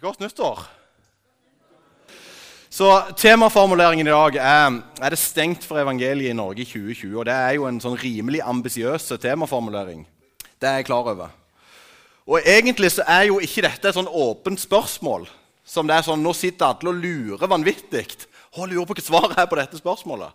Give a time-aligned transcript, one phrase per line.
[0.00, 0.58] Godt nyttår.
[2.70, 7.18] Så Temaformuleringen i dag er er det stengt for evangeliet i Norge i 2020.
[7.18, 10.06] og Det er jo en sånn rimelig ambisiøs temaformulering.
[10.60, 11.30] Det er jeg klar over.
[12.26, 15.28] Og Egentlig så er jo ikke dette et sånn åpent spørsmål.
[15.64, 18.26] Som det er sånn, Nå sitter alle og lurer vanvittig.
[18.56, 20.32] Og lurer på hva svaret er på dette spørsmålet.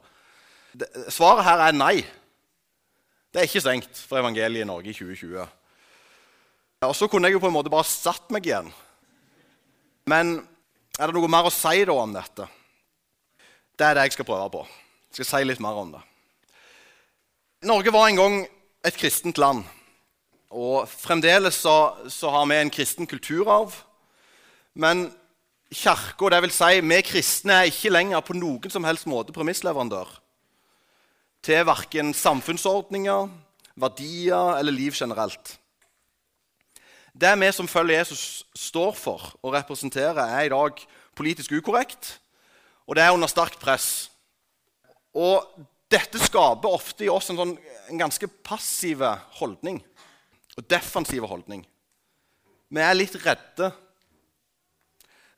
[1.10, 2.06] Svaret her er nei.
[3.34, 5.48] Det er ikke stengt for evangeliet i Norge i 2020.
[6.82, 8.72] Og Så kunne jeg jo på en måte bare satt meg igjen.
[10.08, 10.38] Men
[11.00, 12.48] er det noe mer å si da om dette?
[13.80, 14.64] Det er det jeg skal prøve på.
[15.10, 16.02] Jeg skal si litt mer om det.
[17.68, 18.40] Norge var en gang
[18.88, 19.66] et kristent land.
[20.50, 23.76] Og fremdeles så, så har vi en kristen kulturarv.
[24.80, 25.10] Men
[25.72, 26.56] kirka, dvs.
[26.56, 30.18] Si, vi kristne, er ikke lenger på noen som helst måte premissleverandør
[31.46, 33.30] til verken samfunnsordninger,
[33.80, 35.59] verdier eller liv generelt.
[37.20, 40.78] Det vi som følger Jesus, står for og representerer, er i dag
[41.18, 42.20] politisk ukorrekt,
[42.88, 44.08] og det er under sterkt press.
[45.18, 45.44] Og
[45.92, 47.56] dette skaper ofte i oss en, sånn,
[47.90, 49.04] en ganske passiv
[49.40, 49.82] holdning
[50.56, 51.66] og defensiv holdning.
[52.70, 53.72] Vi er litt redde.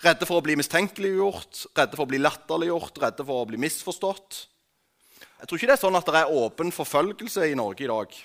[0.02, 4.44] Redde for å bli mistenkeliggjort, redde for å bli latterliggjort, redde for å bli misforstått.
[5.42, 8.16] Jeg tror ikke det er sånn at det er åpen forfølgelse i Norge i dag.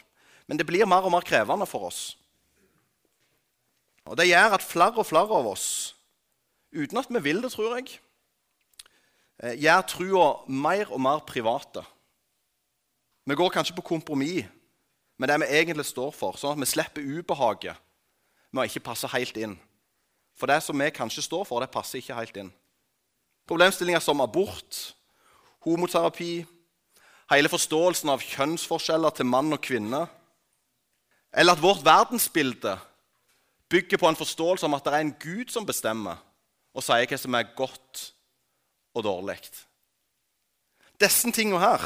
[0.48, 2.16] Men det blir mer og mer krevende for oss.
[4.06, 5.96] Og Det gjør at flere og flere av oss,
[6.70, 7.98] uten at vi vil det, tror jeg,
[9.42, 11.82] eh, gjør trua mer og mer private.
[13.26, 14.46] Vi går kanskje på kompromiss
[15.18, 17.76] med det vi egentlig står for, sånn at vi slipper ubehaget
[18.52, 19.56] med å ikke passe helt inn.
[20.36, 22.52] For det som vi kanskje står for, det passer ikke helt inn.
[23.48, 24.94] Problemstillinger som abort,
[25.64, 26.44] homoterapi,
[27.32, 30.04] hele forståelsen av kjønnsforskjeller til mann og kvinne,
[31.32, 32.76] eller at vårt verdensbilde
[33.69, 36.20] bygger på en forståelse om at det er en Gud som bestemmer
[36.77, 38.03] og sier hva som er godt
[38.97, 39.39] og dårlig.
[41.00, 41.84] Disse tingene her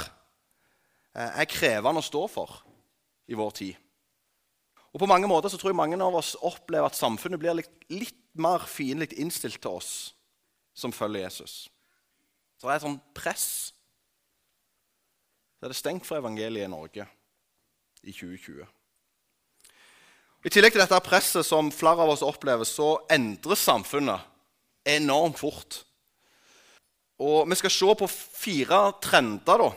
[1.14, 2.60] er krevende å stå for
[3.30, 3.78] i vår tid.
[4.90, 7.70] Og På mange måter så tror jeg mange av oss opplever at samfunnet blir litt,
[7.90, 9.92] litt mer fiendtlig innstilt til oss
[10.74, 11.68] som følger Jesus.
[12.58, 13.46] Så det er et sånt press.
[15.58, 17.06] Så er det stengt for evangeliet i Norge
[18.02, 18.66] i 2020.
[20.40, 24.24] I tillegg til dette presset som flere av oss opplever, så endres samfunnet
[24.88, 25.82] enormt fort.
[27.20, 29.68] Og Vi skal se på fire trender da,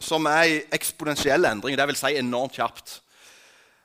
[0.00, 1.76] som er i eksponentiell endring.
[1.76, 3.00] Det vil si enormt kjapt.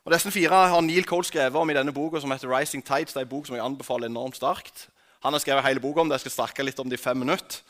[0.04, 3.14] Og Disse fire har Neil Cole skrevet om i denne boka som heter 'Rising Tides'.
[3.14, 4.90] Det er en bok som jeg anbefaler enormt sterkt.
[5.24, 6.14] Han har skrevet hele boka om det.
[6.20, 7.62] Jeg skal snakke litt om det i fem minutter.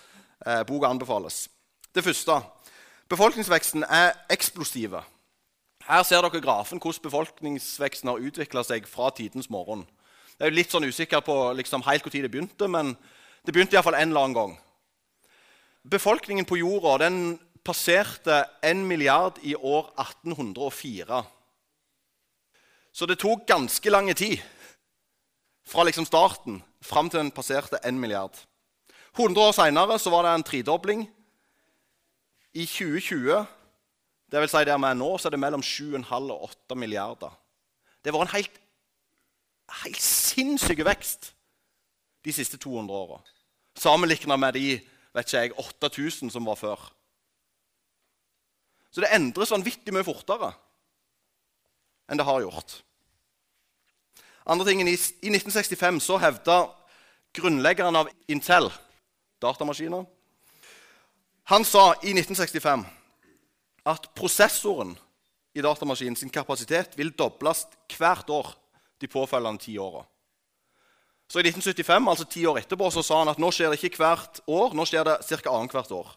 [0.45, 1.49] Eh, boka anbefales.
[1.95, 2.41] Det første
[3.09, 4.93] befolkningsveksten er eksplosiv.
[5.89, 9.87] Her ser dere grafen hvordan befolkningsveksten har utvikla seg fra tidens morgen.
[10.37, 12.93] Jeg er litt sånn usikker på liksom, helt når det begynte, men
[13.41, 14.53] det begynte iallfall en eller annen gang.
[15.89, 21.23] Befolkningen på jorda den passerte 1 milliard i år 1804.
[22.93, 24.37] Så det tok ganske lang tid
[25.65, 28.37] fra liksom starten fram til den passerte 1 milliard.
[29.17, 31.07] 100 år seinere var det en tredobling.
[32.53, 33.45] I 2020
[34.31, 37.33] det vil si der vi er nå, så er det mellom 7,5 og 8 milliarder.
[38.05, 38.61] Det var en helt,
[39.83, 41.33] helt sinnssyk vekst
[42.25, 43.19] de siste 200 åra.
[43.75, 44.79] Sammenlignet med de
[45.13, 46.91] vet ikke jeg, 8000 som var før.
[48.91, 50.53] Så det endres vanvittig mye fortere
[52.09, 52.79] enn det har gjort.
[54.49, 56.63] Andre tingen, I 1965 så hevda
[57.37, 58.71] grunnleggeren av Intel,
[59.41, 60.07] datamaskiner
[61.53, 62.85] Han sa i 1965
[63.89, 64.93] at prosessoren
[65.57, 67.65] i datamaskinen sin kapasitet vil dobles
[67.97, 68.53] hvert år
[69.01, 70.03] de påfølgende ti åra.
[71.29, 74.01] Så I 1975, altså ti år etterpå, så sa han at nå skjer det ikke
[74.01, 75.51] hvert år, nå skjer det ca.
[75.53, 76.15] annethvert år.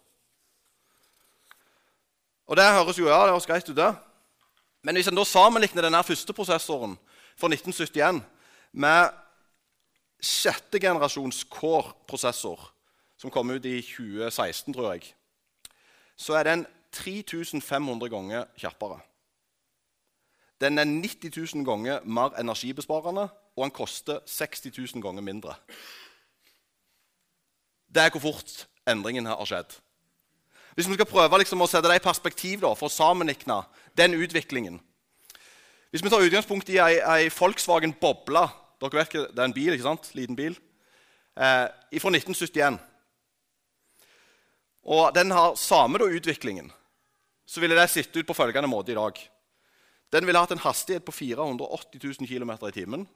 [2.49, 3.91] Og Det høres jo ja, det høres greit ut, det.
[4.82, 6.97] Men hvis en da sammenligner denne første prosessoren
[7.38, 8.22] fra 1971
[8.72, 9.12] med
[10.22, 12.73] sjette generasjons Core-prosessor,
[13.20, 15.12] som kom ut i 2016, tror jeg,
[16.17, 19.00] så er den 3500 ganger kjappere.
[20.62, 25.55] Den er 90 000 ganger mer energibesparende, og den koster 60 000 ganger mindre.
[27.94, 29.75] Det er hvor fort endringen her har skjedd.
[30.75, 33.59] Hvis vi skal prøve liksom å sette det i perspektiv da, for å sammenlikne
[33.99, 34.81] den utviklingen
[35.93, 38.47] Hvis vi tar utgangspunkt i ei, ei Volkswagen Bobla
[38.81, 40.09] Dere vet ikke, Det er en bil, ikke sant?
[40.17, 40.56] Liten bil.
[41.37, 41.67] Eh,
[42.00, 42.79] fra 1971.
[44.83, 46.73] Og den har samme da, utviklingen
[47.47, 49.19] så ville det sett ut på følgende måte i dag.
[50.12, 53.06] Den ville hatt en hastighet på 480 000 km i timen.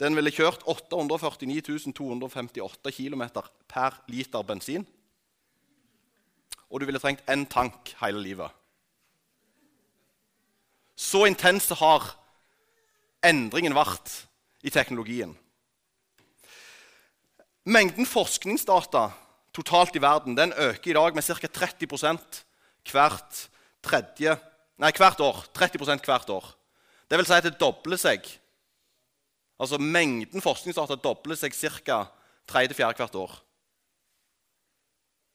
[0.00, 3.24] Den ville kjørt 849 258 km
[3.68, 4.86] per liter bensin.
[6.70, 8.48] Og du ville trengt én tank hele livet.
[10.96, 12.14] Så intense har
[13.24, 14.12] endringen vært
[14.64, 15.34] i teknologien.
[17.68, 19.10] Mengden forskningsdata
[19.56, 21.34] totalt i verden den øker i dag med ca.
[21.46, 22.40] 30%
[22.90, 23.42] hvert,
[23.82, 24.36] tredje,
[24.80, 25.44] nei, hvert år.
[25.56, 26.46] 30% hvert år.
[27.10, 28.24] Det vil si at det dobler seg.
[29.60, 31.54] Altså Mengden forskningsdata dobler seg
[31.84, 32.04] ca.
[32.48, 33.36] tredje-fjerde hvert år.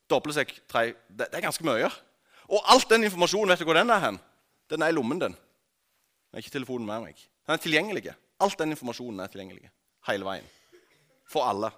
[0.09, 1.89] Dobler seg tre, det, det er ganske mye.
[2.49, 4.19] Og alt den informasjonen, vet du hvor den er hen?
[4.69, 5.33] Den er i lommen din.
[5.33, 7.25] Jeg har ikke telefonen med meg.
[7.45, 8.13] Den er tilgjengelig.
[8.41, 9.69] Alt den informasjonen er tilgjengelig
[10.09, 10.47] hele veien.
[11.29, 11.71] For alle.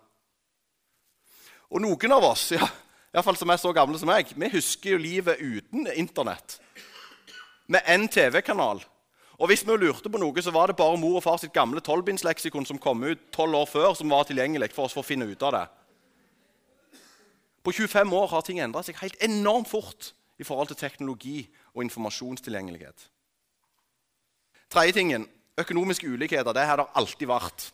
[1.67, 2.67] Og noen av oss, ja,
[3.11, 6.59] iallfall fall som er så gamle som meg, vi husker jo livet uten Internett.
[7.67, 8.79] Med én TV-kanal.
[9.37, 11.83] Og hvis vi lurte på noe, så var det bare mor og far sitt gamle
[11.83, 15.27] tolvbindsleksikon som kom ut 12 år før, som var tilgjengelig for oss for å finne
[15.29, 15.65] ut av det.
[17.61, 21.41] På 25 år har ting endra seg helt enormt fort i forhold til teknologi
[21.75, 23.09] og informasjonstilgjengelighet.
[24.71, 25.27] Tredje tingen
[25.59, 26.53] økonomiske ulikheter.
[26.55, 27.69] Det har det alltid vært.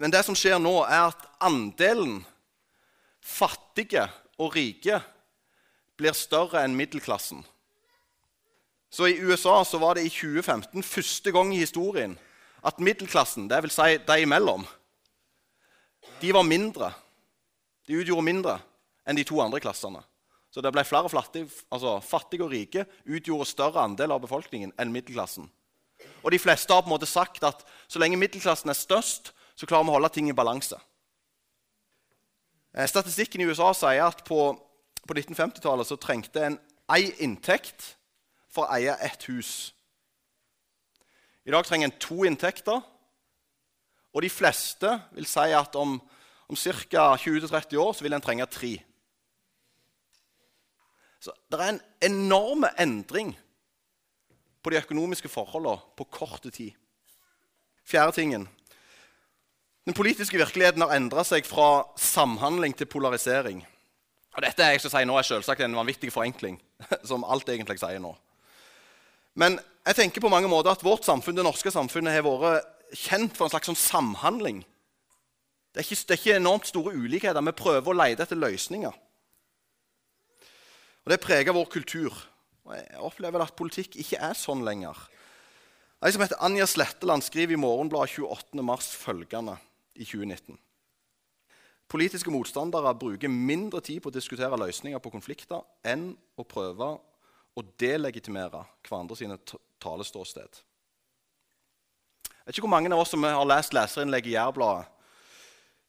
[0.00, 2.22] Men det som skjer nå, er at andelen
[3.22, 4.04] fattige
[4.38, 4.98] og rike
[5.98, 7.42] blir større enn middelklassen.
[8.92, 12.18] Så I USA så var det i 2015 første gang i historien
[12.62, 13.78] at middelklassen, dvs.
[13.78, 14.66] Si de imellom,
[16.20, 16.92] de var mindre.
[17.88, 18.58] De utgjorde mindre
[19.08, 20.02] enn de to andre klassene.
[20.52, 24.92] Så det ble flere fattige, altså fattige og rike utgjorde større andel av befolkningen enn
[24.92, 25.48] middelklassen.
[26.22, 29.66] Og de fleste har på en måte sagt at så lenge middelklassen er størst, så
[29.66, 30.76] klarer vi å holde ting i balanse.
[32.74, 34.38] Eh, statistikken i USA sier at på,
[35.04, 36.58] på 1950-tallet så trengte en
[36.92, 37.94] ei inntekt
[38.52, 39.72] for å eie ett hus.
[41.44, 42.80] I dag trenger en to inntekter,
[44.12, 45.96] og de fleste vil si at om,
[46.48, 47.12] om ca.
[47.16, 48.74] 20-30 år så vil en trenge tre.
[51.22, 53.32] Så det er en enorm endring
[54.62, 56.72] på de økonomiske forholdene på kort tid.
[57.86, 58.46] Fjerde tingen.
[59.82, 63.64] Den politiske virkeligheten har endra seg fra samhandling til polarisering.
[64.32, 66.60] Og Dette jeg skal si nå er selvsagt en vanvittig forenkling,
[67.08, 68.12] som alt egentlig sier nå.
[69.34, 69.58] Men
[69.88, 73.48] jeg tenker på mange måter at vårt samfunn, det norske samfunnet har vært kjent for
[73.48, 74.60] en slags sånn samhandling.
[75.72, 77.42] Det er, ikke, det er ikke enormt store ulikheter.
[77.48, 79.00] Vi prøver å lete etter løsninger.
[81.02, 82.14] Og Det preger vår kultur.
[82.68, 84.94] Og Jeg opplever at politikk ikke er sånn lenger.
[86.04, 89.56] Ei som heter Anja Sletteland, skriver i Morgenbladet 28.3 følgende
[89.94, 90.58] i 2019.
[91.92, 96.94] Politiske motstandere bruker mindre tid på å diskutere løsninger på konflikter enn å prøve
[97.52, 99.36] å delegitimere hverandre sine
[99.82, 100.62] taleståsted.
[102.32, 104.88] Jeg vet ikke hvor mange av oss som har lest leserinnlegg i Jærbladet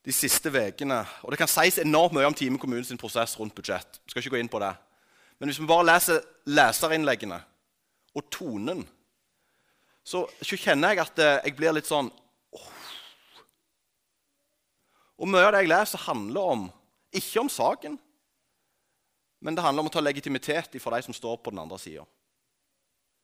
[0.03, 0.99] de siste ukene.
[1.23, 4.01] Og det kan sies enormt mye om Time kommunes prosess rundt budsjett.
[4.03, 4.73] Jeg skal ikke gå inn på det.
[5.39, 7.39] Men hvis vi bare leser leserinnleggene
[8.13, 8.83] og tonen,
[10.03, 12.11] så, kjenner jeg at eh, jeg blir litt sånn.
[15.21, 16.67] Og mye av det jeg leser, handler om
[17.13, 17.97] ikke om saken,
[19.43, 22.05] men det handler om å ta legitimitet for de som står på den andre sida.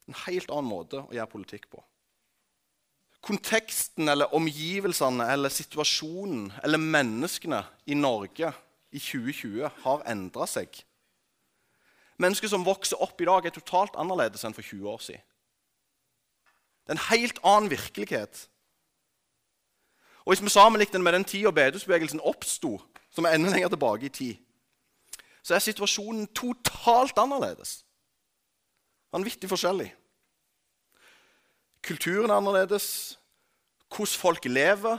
[0.10, 1.82] En helt annen måte å gjøre politikk på.
[3.24, 8.52] Konteksten eller omgivelsene eller situasjonen eller menneskene i Norge
[8.92, 10.84] i 2020 har endra seg
[12.20, 15.24] Mennesker som vokser opp i dag, er totalt annerledes enn for 20 år siden.
[16.84, 18.42] Det er en helt annen virkelighet.
[20.30, 24.10] Og Hvis vi sammenligner med den tida bedehusbevegelsen oppsto, som er enda lenger tilbake i
[24.10, 24.36] tid,
[25.44, 27.86] så er situasjonen totalt annerledes.
[29.12, 29.88] Vanvittig forskjellig.
[31.82, 33.18] Kulturen er annerledes.
[33.88, 34.98] Hvordan folk lever,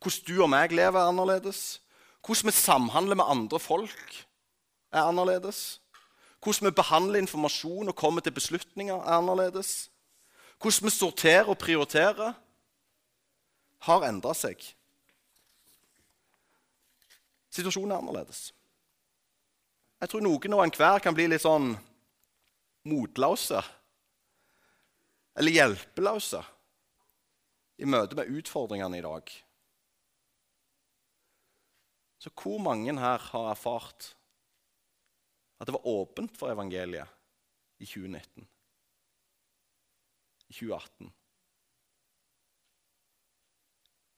[0.00, 1.82] hvordan du og meg lever, er annerledes.
[2.24, 4.26] Hvordan vi samhandler med andre folk,
[4.92, 5.80] er annerledes.
[6.42, 9.90] Hvordan vi behandler informasjon og kommer til beslutninger, er annerledes.
[10.60, 12.32] Hvordan vi sorterer og prioriterer,
[13.86, 14.62] har endra seg.
[17.52, 18.42] Situasjonen er annerledes.
[20.02, 21.74] Jeg tror noen og enhver kan bli litt sånn
[22.90, 23.60] motløse
[25.38, 26.42] eller hjelpeløse
[27.82, 29.30] i møte med utfordringene i dag.
[32.22, 34.12] Så hvor mange her har erfart
[35.58, 37.06] at det var åpent for evangeliet
[37.82, 38.46] i 2019,
[40.50, 41.10] i 2018,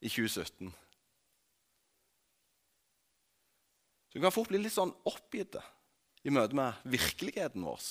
[0.05, 0.73] i 2017.
[4.09, 5.63] Så vi kan fort bli litt sånn oppgitte
[6.25, 7.87] i møte med virkeligheten vår.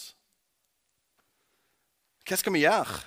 [2.24, 3.02] Hva skal vi gjøre?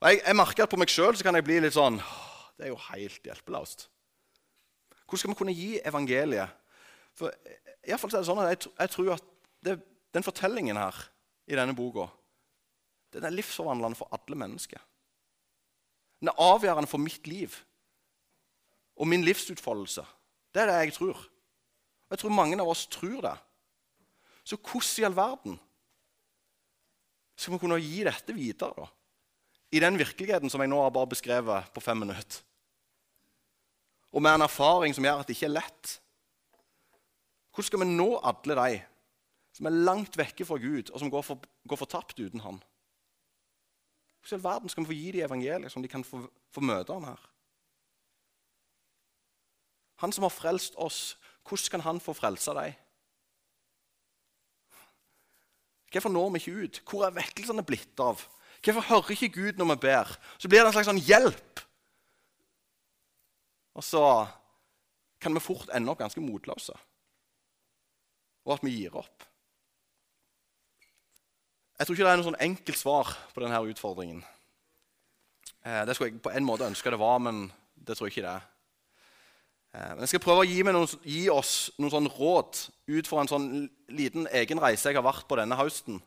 [0.00, 1.98] Og Jeg, jeg merker at på meg sjøl kan jeg bli litt sånn
[2.56, 3.86] Det er jo helt hjelpeløst.
[5.04, 6.56] Hvordan skal vi kunne gi evangeliet?
[7.16, 9.28] For i fall er det sånn at jeg, jeg tror at
[9.64, 9.76] det,
[10.14, 10.96] den fortellingen her
[11.50, 12.08] i denne boka
[13.10, 14.78] den er livsforvandlende for alle mennesker.
[16.20, 17.54] Den er avgjørende for mitt liv
[19.00, 20.04] og min livsutfoldelse.
[20.52, 21.16] Det er det jeg tror.
[21.16, 23.36] Og jeg tror mange av oss tror det.
[24.44, 25.58] Så hvordan i all verden
[27.40, 28.74] skal vi kunne gi dette videre?
[28.76, 28.86] da?
[29.72, 32.42] I den virkeligheten som jeg nå har bare beskrevet på fem minutter.
[34.10, 35.92] Og med en erfaring som gjør at det ikke er lett.
[37.54, 38.80] Hvordan skal vi nå alle de
[39.56, 42.60] som er langt vekke fra Gud, og som går, for, går fortapt uten Han?
[44.20, 46.22] Hvordan i verden skal vi få gi dem evangeliet, som de kan få,
[46.52, 47.26] få møte Han her?
[50.00, 52.76] Han som har frelst oss, hvordan kan han få frelse deg?
[55.90, 56.82] Hvorfor når vi ikke ut?
[56.86, 58.22] Hvor er vekkelsene blitt av?
[58.64, 60.12] Hvorfor hører ikke Gud når vi ber?
[60.38, 61.64] Så blir det en slags sånn hjelp.
[63.74, 64.04] Og så
[65.20, 66.74] kan vi fort ende opp ganske motløse,
[68.46, 69.26] og at vi gir opp.
[71.80, 74.18] Jeg tror ikke det er noe sånn enkelt svar på denne utfordringen.
[75.64, 78.24] Eh, det skulle jeg på en måte ønske det var, men det tror jeg ikke
[78.26, 78.42] det er.
[79.72, 83.22] Eh, men jeg skal prøve å gi, noen, gi oss noen sånn råd ut fra
[83.22, 83.46] en sånn
[83.96, 86.02] liten egen reise jeg har vært på denne høsten.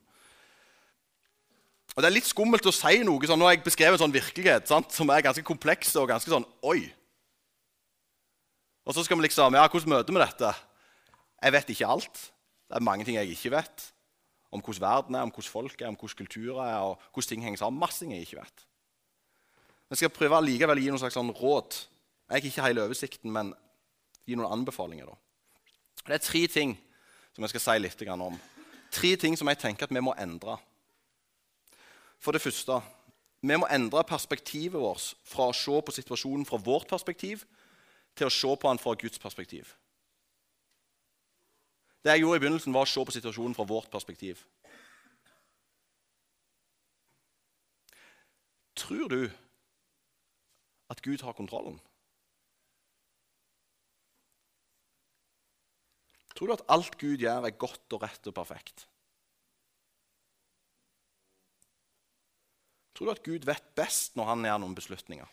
[1.95, 4.13] Og Det er litt skummelt å si noe sånn, Nå har jeg beskrevet en sånn
[4.13, 6.85] virkelighet sant, som er ganske kompleks og ganske sånn Oi!
[8.85, 10.53] Og så skal vi liksom Ja, hvordan møter vi dette?
[11.41, 12.23] Jeg vet ikke alt.
[12.69, 13.89] Det er mange ting jeg ikke vet
[14.53, 17.43] om hvordan verden er, om hvordan folk er, om hvordan kulturer er, og hvordan ting
[17.43, 17.81] henger sammen.
[17.81, 18.65] Masse ting jeg ikke vet.
[19.83, 21.77] Men jeg skal prøve likevel å gi noen slags sånn råd.
[22.29, 23.53] Jeg har ikke hele oversikten, men
[24.25, 25.09] gi noen anbefalinger.
[25.09, 25.17] da.
[26.05, 26.75] Det er tre ting
[27.33, 28.39] som jeg skal si litt om.
[28.93, 30.57] Tre ting som jeg tenker at vi må endre.
[32.21, 32.79] For det første
[33.43, 37.43] vi må endre perspektivet vårt fra å se på situasjonen fra vårt perspektiv
[38.15, 39.73] til å se på den fra Guds perspektiv.
[42.03, 44.41] Det jeg gjorde i begynnelsen, var å se på situasjonen fra vårt perspektiv.
[48.75, 49.21] Tror du
[50.91, 51.79] at Gud har kontrollen?
[56.33, 58.87] Tror du at alt Gud gjør, er godt og rett og perfekt?
[62.93, 65.29] Tror du at Gud vet best når han gjør noen beslutninger?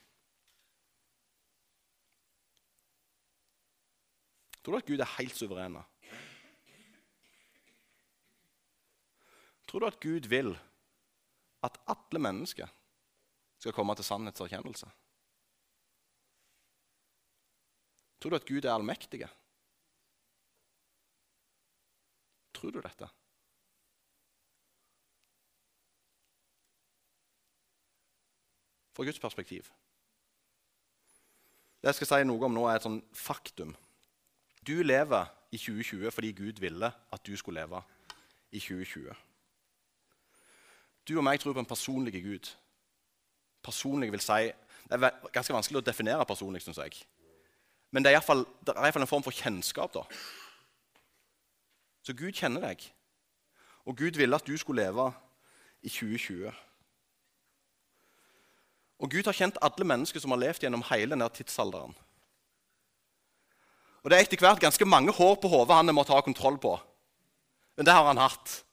[4.60, 5.80] Tror du at Gud er helt suveren?
[9.70, 10.50] Tror du at Gud vil
[11.62, 12.66] at alle mennesker
[13.62, 14.88] skal komme til sannhetserkjennelse?
[18.20, 19.28] Tror du at Gud er allmektig?
[22.54, 23.08] Tror du dette?
[28.96, 29.70] Fra Guds perspektiv.
[31.80, 33.76] Det jeg skal si noe om nå, er et sånn faktum.
[34.66, 37.86] Du lever i 2020 fordi Gud ville at du skulle leve
[38.50, 39.29] i 2020.
[41.08, 42.50] Du og meg tror på en personlig Gud.
[43.62, 44.52] Personlig vil si
[44.90, 46.96] Det er ganske vanskelig å definere personlig, syns jeg.
[47.90, 49.92] Men det er iallfall en form for kjennskap.
[49.94, 50.02] da.
[52.02, 52.82] Så Gud kjenner deg.
[53.86, 55.12] Og Gud ville at du skulle leve
[55.82, 56.52] i 2020.
[58.98, 61.94] Og Gud har kjent alle mennesker som har levd gjennom hele denne tidsalderen.
[64.02, 66.78] Og Det er etter hvert ganske mange hår på hodet han må ta kontroll på.
[67.76, 68.64] Men det har han hatt.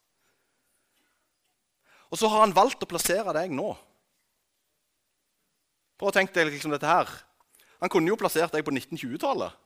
[2.11, 3.71] Og så har han valgt å plassere deg nå.
[5.97, 7.09] Prøv å tenke deg liksom dette her.
[7.81, 9.57] Han kunne jo plassert deg på 1920-tallet.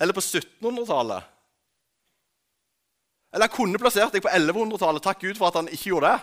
[0.00, 1.36] Eller på 1700-tallet.
[3.30, 5.04] Eller han kunne plassert deg på 1100-tallet.
[5.04, 6.20] Takk Gud for at han ikke gjorde det.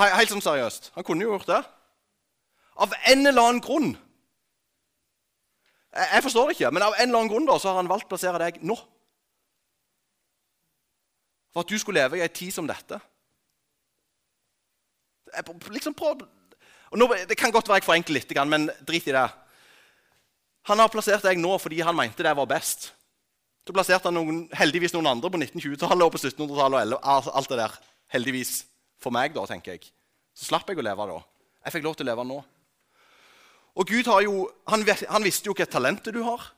[0.00, 0.92] Helt sånn seriøst.
[0.96, 1.60] Han kunne jo gjort det.
[2.80, 3.92] Av en eller annen grunn.
[5.90, 8.06] Jeg forstår det ikke, men av en eller annen grunn da, så har han valgt
[8.06, 8.76] å plassere deg nå
[11.50, 12.98] for at du skulle leve i ei tid som dette.
[15.70, 16.24] Liksom prøv,
[16.94, 19.28] nå, det kan godt være jeg forenkler litt, men drit i det.
[20.70, 22.90] Han har plassert deg nå fordi han mente det var best.
[23.66, 26.94] Så plasserte han noen, heldigvis noen andre på 1920-tallet og på 1700-tallet.
[26.96, 27.76] og alt det der.
[28.10, 28.64] Heldigvis
[28.98, 29.92] for meg, da, tenker jeg.
[30.34, 31.20] Så slapp jeg å leve da.
[31.64, 32.40] Jeg fikk lov til å leve nå.
[33.78, 36.48] Og Gud jo, han, han visste jo hvilket talent du har,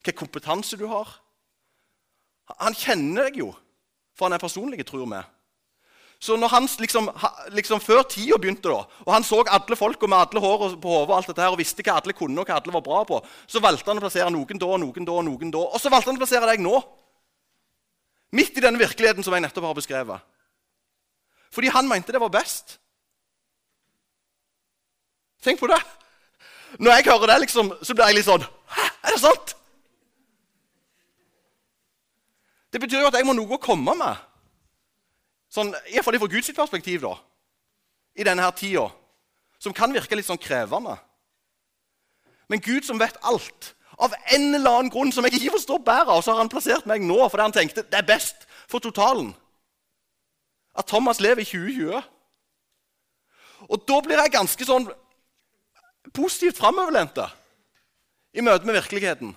[0.00, 1.10] hvilken kompetanse du har.
[2.58, 3.50] Han kjenner deg jo,
[4.16, 5.20] for han er personlig, tror vi.
[6.20, 7.06] Så når han liksom,
[7.56, 11.08] liksom Før tida begynte, da, og han så alle folka med alle hår på hodet
[11.08, 13.20] og alt dette her, og visste hva alle kunne og hva alle var bra på,
[13.48, 15.62] så valgte han å plassere noen da, og noen da, Og noen da.
[15.64, 16.74] Og så valgte han å plassere deg nå.
[18.36, 20.28] Midt i denne virkeligheten som jeg nettopp har beskrevet.
[21.50, 22.76] Fordi han mente det var best.
[25.42, 25.80] Tenk på det.
[26.78, 29.56] Når jeg hører det, liksom, så blir jeg litt sånn Hæ, er det sant?
[32.72, 34.26] Det betyr jo at jeg må noe å komme med.
[35.50, 37.16] Sånn, Iallfall fra Guds perspektiv, da.
[38.14, 38.86] I denne her tida.
[39.60, 40.94] Som kan virke litt sånn krevende.
[42.50, 46.16] Men Gud som vet alt, av en eller annen grunn som jeg ikke forstår bedre,
[46.16, 49.34] og så har han plassert meg nå fordi han tenkte det er best for totalen.
[50.78, 52.00] At Thomas lever i 2020.
[53.68, 54.88] Og da blir jeg ganske sånn
[56.16, 57.26] positivt framoverlente
[58.32, 59.34] i møte med virkeligheten.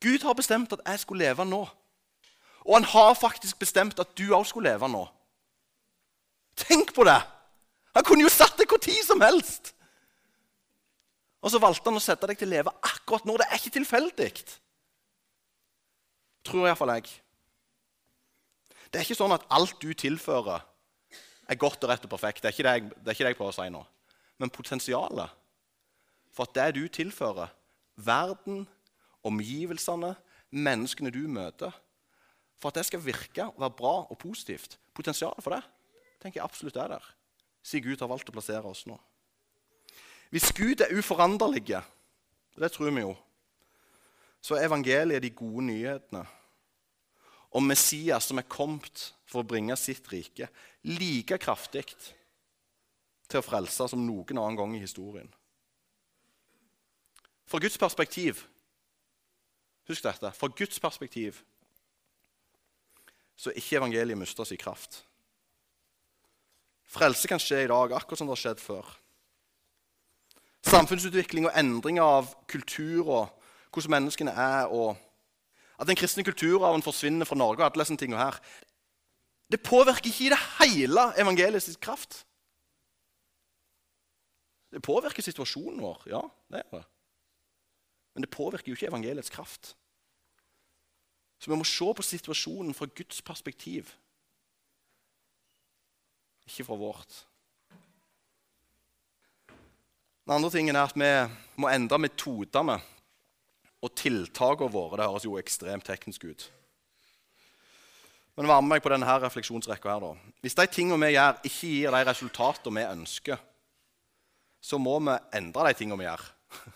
[0.00, 1.66] Gud har bestemt at jeg skulle leve nå.
[2.66, 5.04] Og han har faktisk bestemt at du òg skulle leve nå.
[6.60, 7.20] Tenk på det!
[7.96, 9.72] Han kunne jo satt deg hvor tid som helst.
[11.40, 13.36] Og så valgte han å sette deg til å leve akkurat nå.
[13.40, 14.30] Det er ikke tilfeldig.
[16.46, 17.08] Tror iallfall jeg.
[18.90, 20.66] Det er ikke sånn at alt du tilfører,
[21.50, 22.44] er godt og rett og perfekt.
[22.44, 23.80] Det er ikke det jeg, det ikke det jeg prøver å si nå.
[24.38, 25.38] Men potensialet
[26.30, 27.50] for at det du tilfører,
[27.98, 28.62] verden,
[29.26, 30.12] omgivelsene,
[30.54, 31.74] menneskene du møter
[32.60, 35.62] For at det skal virke og være bra og positivt, potensialet for det
[36.20, 37.04] tenker jeg absolutt er der,
[37.64, 38.98] siden Gud har valgt å plassere oss nå.
[40.30, 41.80] Hvis Gud er uforanderlig,
[42.60, 43.14] det tror vi jo,
[44.40, 46.22] så er evangeliet de gode nyhetene
[47.56, 50.50] om Messias som er kommet for å bringe sitt rike,
[50.84, 51.86] like kraftig
[53.30, 55.28] til å frelse som noen annen gang i historien.
[57.50, 58.44] Fra Guds perspektiv
[59.90, 60.30] Husk dette.
[60.38, 61.40] Fra Guds perspektiv
[63.40, 65.00] så ikke evangeliet mister sin kraft.
[66.90, 68.88] Frelse kan skje i dag, akkurat som det har skjedd før.
[70.66, 73.30] Samfunnsutvikling og endring av kultur og
[73.70, 74.98] hvordan menneskene er, og
[75.80, 78.36] at den kristne kulturarven forsvinner fra Norge, og alle disse tingene her,
[79.50, 82.24] det påvirker ikke i det hele evangeliets kraft.
[84.70, 86.20] Det påvirker situasjonen vår, ja.
[86.52, 86.84] det er det.
[88.14, 89.74] Men det påvirker jo ikke evangeliets kraft.
[91.40, 93.94] Så vi må se på situasjonen fra Guds perspektiv,
[96.44, 97.20] ikke fra vårt.
[100.26, 101.10] Den andre tingen er at vi
[101.58, 102.76] må endre metodene
[103.80, 104.98] og tiltakene våre.
[105.00, 106.44] Det høres jo ekstremt teknisk ut.
[108.36, 109.90] Men vær med meg på denne refleksjonsrekka.
[109.90, 110.12] her da.
[110.40, 113.40] Hvis de tingene vi gjør, ikke gir de resultatene vi ønsker,
[114.60, 116.26] så må vi endre de tingene vi gjør.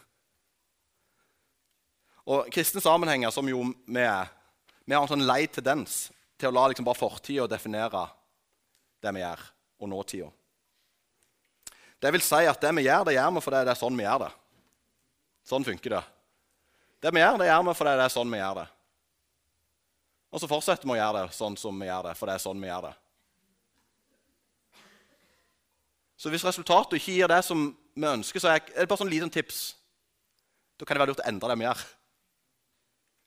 [2.32, 4.32] Og kristne sammenhenger, som jo vi er,
[4.84, 8.04] vi har en sånn lei tendens til å la liksom bare fortida definere
[9.04, 9.44] det vi gjør,
[9.80, 10.30] og nåtida.
[12.00, 14.04] Det vil si at det vi gjør, det gjør vi fordi det er sånn vi
[14.04, 14.32] gjør det.
[15.48, 16.02] Sånn funker det.
[17.04, 18.66] Det vi gjør, det gjør vi fordi det er sånn vi gjør det.
[20.34, 22.44] Og så fortsetter vi å gjøre det sånn som vi gjør det, for det er
[22.44, 22.94] sånn vi gjør det.
[26.18, 29.32] Så hvis resultatet ikke gir det som vi ønsker, så er det bare sånn liten
[29.32, 29.74] tips.
[30.80, 31.84] Da kan det være lurt å endre det vi gjør.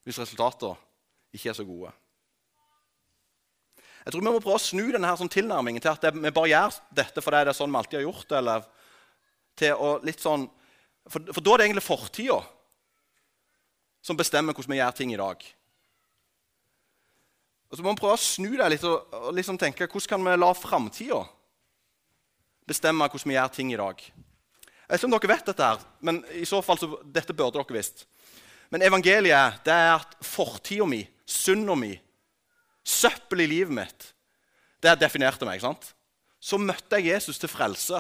[0.08, 0.87] Hvis resultatene
[1.38, 1.94] ikke er så gode.
[4.08, 6.32] Jeg tror vi må prøve å snu denne her sånn tilnærmingen til at det, vi
[6.32, 8.68] bare gjør dette fordi det er sånn vi alltid har gjort eller
[10.22, 10.46] sånn,
[11.10, 12.38] for, for da er det egentlig fortida
[14.06, 15.44] som bestemmer hvordan vi gjør ting i dag.
[17.68, 20.24] Og så må vi prøve å snu det litt og, og liksom tenke hvordan kan
[20.24, 21.20] vi la framtida
[22.68, 24.06] bestemme hvordan vi gjør ting i dag.
[24.08, 27.60] Jeg vet ikke om dere vet dette, her, men i så fall så, dette burde
[27.60, 28.06] dere visst.
[28.72, 31.92] Men evangeliet det er at fortida mi, synda mi,
[32.88, 34.12] søppel i livet mitt,
[34.84, 35.60] det definerte meg.
[35.60, 35.92] ikke sant?
[36.40, 38.00] Så møtte jeg Jesus til frelse.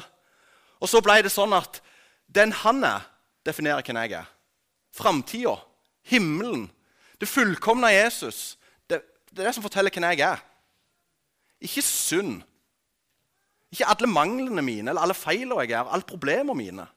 [0.79, 1.81] Og så ble det sånn at
[2.27, 3.05] den han er,
[3.47, 4.29] definerer hvem jeg er.
[4.95, 5.55] Framtida,
[6.07, 6.67] himmelen,
[7.19, 8.57] det fullkomne Jesus.
[8.87, 10.43] Det, det, er det som forteller hvem jeg er.
[11.63, 12.43] Ikke synd.
[13.73, 16.87] Ikke alle manglene mine eller alle feilene jeg gjør, alle problemene mine.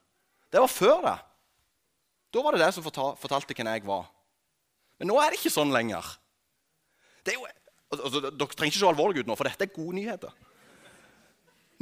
[0.51, 1.17] Det var før det.
[2.31, 4.05] Da var det det som fortalte hvem jeg var.
[4.99, 6.05] Men nå er det ikke sånn lenger.
[7.25, 7.49] Det er jo,
[7.91, 10.35] Altså, dere trenger ikke se alvorlige ut nå, for dette er gode nyheter.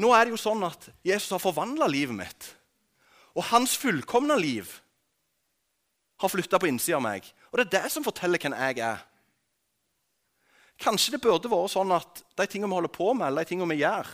[0.02, 2.48] Nå er det jo sånn at Jesus har forvandla livet mitt.
[3.38, 4.72] Og hans fullkomne liv
[6.20, 7.28] har flytta på innsida av meg.
[7.52, 9.04] Og det er det som forteller hvem jeg er.
[10.80, 13.76] Kanskje det burde vært sånn at de tingene vi holder på med, eller de tingene
[13.76, 14.10] vi gjør,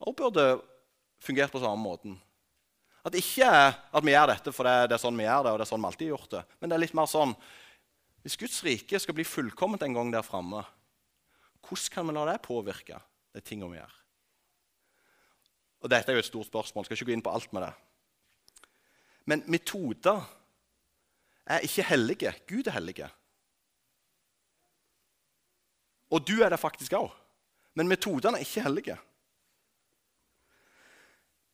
[0.00, 0.48] også burde
[1.22, 2.18] fungert på samme måten.
[3.06, 5.60] At ikke at vi gjør dette for det, det er sånn vi gjør det, og
[5.60, 6.44] det er sånn vi alltid har gjort det.
[6.58, 7.34] Men det er litt mer sånn
[8.28, 10.60] Hvis Guds rike skal bli fullkomment en gang der framme,
[11.64, 12.98] hvordan kan vi la det påvirke
[13.32, 13.94] de tingene vi gjør?
[15.80, 16.84] Og Dette er jo et stort spørsmål.
[16.84, 17.70] Jeg skal ikke gå inn på alt med det.
[19.32, 20.20] Men metoder
[21.46, 22.34] er ikke hellige.
[22.44, 23.08] Gud er hellige.
[26.12, 27.08] Og du er det faktisk òg.
[27.80, 28.98] Men metodene er ikke hellige.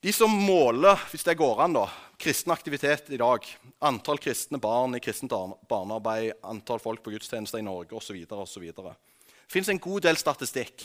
[0.04, 1.86] De som måler hvis det går an da,
[2.20, 3.46] kristen aktivitet i dag,
[3.88, 5.32] antall kristne barn i kristent
[5.70, 8.18] barnearbeid, antall folk på gudstjenester i Norge osv..
[8.20, 10.84] Det fins en god del statistikk.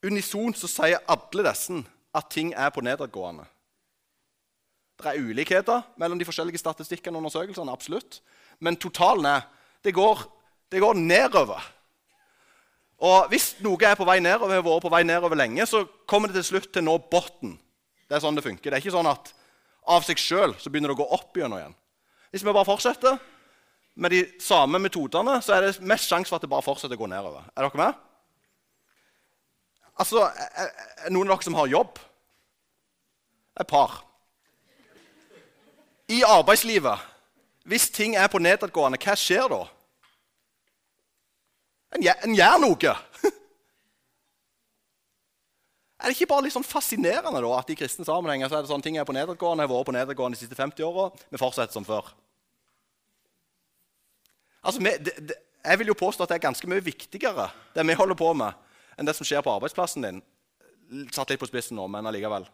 [0.00, 1.82] Unisont så sier alle disse
[2.16, 3.44] at ting er på nedadgående.
[4.96, 8.22] Det er ulikheter mellom de forskjellige statistikkene og undersøkelsene, absolutt.
[8.58, 9.44] Men totalen er
[9.84, 10.24] det går,
[10.72, 11.60] det går nedover.
[13.00, 16.28] Og hvis noe er på vei nedover, har vært på vei nedover lenge, så kommer
[16.28, 17.56] det til slutt til nå bunnen.
[18.08, 18.68] Det er sånn det funker.
[18.68, 19.32] Det er ikke sånn at
[19.90, 21.76] av seg sjøl begynner det å gå opp igjen.
[22.30, 23.16] Hvis vi bare fortsetter
[24.00, 27.00] med de samme metodene, så er det mest sjanse for at det bare fortsetter å
[27.00, 27.48] gå nedover.
[27.56, 28.06] Er dere med?
[30.00, 31.98] Altså, er Noen av dere som har jobb?
[33.60, 34.00] Et par.
[36.10, 37.08] I arbeidslivet,
[37.68, 39.64] hvis ting er på nedadgående, hva skjer da?
[41.96, 42.92] En, en gjør noe.
[46.00, 48.72] er det ikke bare litt sånn fascinerende da, at i kristne sammenhenger så er det
[48.72, 51.74] sånn ting er på nedadgående, har vært på nedadgående de siste 50 åra, vi fortsetter
[51.76, 52.04] som før?
[54.60, 57.84] Altså, vi, det, det, jeg vil jo påstå at det er ganske mye viktigere, det
[57.88, 58.52] vi holder på med,
[58.96, 60.22] enn det som skjer på arbeidsplassen din.
[61.14, 62.48] Satt litt på spissen nå, men allikevel.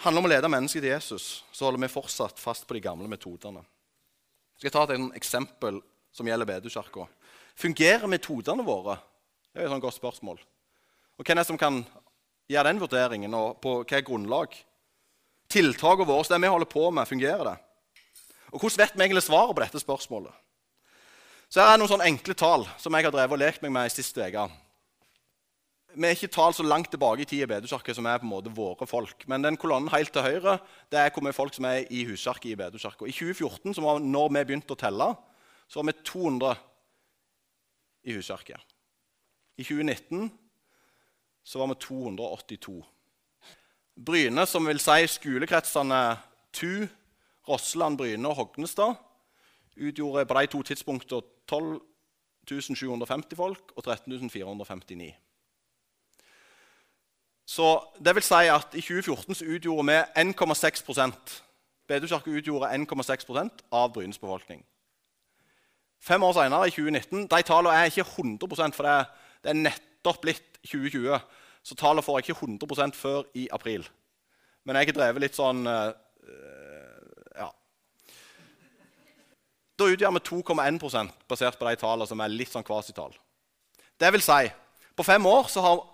[0.00, 3.08] handler om å lede mennesket til Jesus, så holder vi fortsatt fast på de gamle
[3.10, 3.62] metodene.
[4.60, 5.78] Jeg skal ta et eksempel
[6.12, 7.06] som gjelder Bedehuskirka.
[7.56, 8.98] Fungerer metodene våre?
[9.54, 10.36] Det er et godt spørsmål.
[11.16, 11.80] Og Hvem er det som kan
[12.50, 14.52] gjøre den vurderingen, og på hvilket grunnlag?
[15.48, 17.56] Tiltakene våre, det vi holder på med, fungerer det?
[18.52, 20.32] Og Hvordan vet vi egentlig svaret på dette spørsmålet?
[21.48, 23.88] Så Her er noen sånne enkle tall som jeg har drevet og lekt meg med
[23.88, 24.44] i siste uke.
[25.94, 28.30] Vi er ikke tall så langt tilbake i tid i Bedehuskirka som er på en
[28.30, 29.24] måte våre folk.
[29.26, 30.58] Men den kolonnen helt til høyre
[30.92, 33.08] det er hvor mye folk som er i husarket i Bedehuskirka.
[33.08, 35.08] I 2014, som var når vi begynte å telle,
[35.66, 36.54] så var vi 200
[38.06, 38.62] i husarket.
[39.58, 40.30] I 2019
[41.44, 42.78] så var vi 282.
[44.00, 46.00] Bryne, som vil si skolekretsene
[46.56, 46.86] Tu,
[47.48, 48.94] Rosseland, Bryne og Hognestad,
[49.76, 51.80] utgjorde på de to tidspunktene 12
[52.50, 55.12] 750 folk og 13 459.
[57.50, 57.66] Så
[57.98, 61.40] det vil si at I 2014 så utgjorde vi 1,6%
[61.90, 64.62] utgjorde 1,6% av Brynes befolkning.
[66.00, 68.94] Fem år senere, i 2019 De tallene er ikke 100 for det,
[69.42, 71.18] det er nettopp blitt 2020.
[71.62, 73.88] Så tallene får jeg ikke 100% før i april.
[74.64, 75.92] Men jeg har drevet litt sånn øh,
[77.36, 77.50] Ja.
[79.78, 83.12] Da utgjør vi 2,1 basert på de tallene som er litt sånn kvasitall.
[84.00, 84.52] Det vil si,
[84.96, 85.88] på fem år så har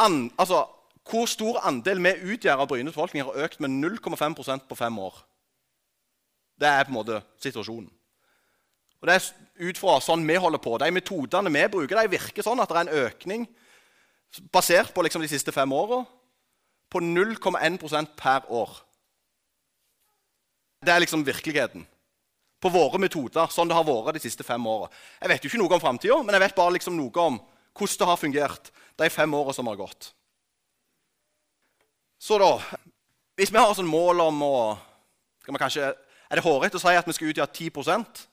[0.00, 0.64] an, altså,
[1.04, 5.18] hvor stor andel vi utgjør av Brynes befolkning, har økt med 0,5% på fem år.
[6.60, 7.90] Det er på en måte situasjonen.
[9.02, 10.78] Og Det er ut fra sånn vi holder på.
[10.80, 13.46] De metodene vi bruker, de virker sånn at det er en økning
[14.54, 16.00] basert på liksom de siste fem åra
[16.90, 18.70] på 0,1% per år.
[20.84, 21.84] Det er liksom virkeligheten.
[22.60, 24.88] På våre metoder, sånn det har vært de siste fem åra.
[25.20, 27.38] Jeg vet jo ikke noe om framtida, men jeg vet bare liksom noe om
[27.74, 30.12] hvordan det har fungert de fem åra som har gått.
[32.18, 32.58] Så da
[33.34, 34.56] Hvis vi har sånn mål om å
[35.44, 35.90] kanskje,
[36.30, 38.26] Er det hårete å si at vi skal utgjøre 10%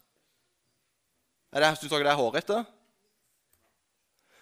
[1.52, 2.66] er det, Syns dere det er hårete?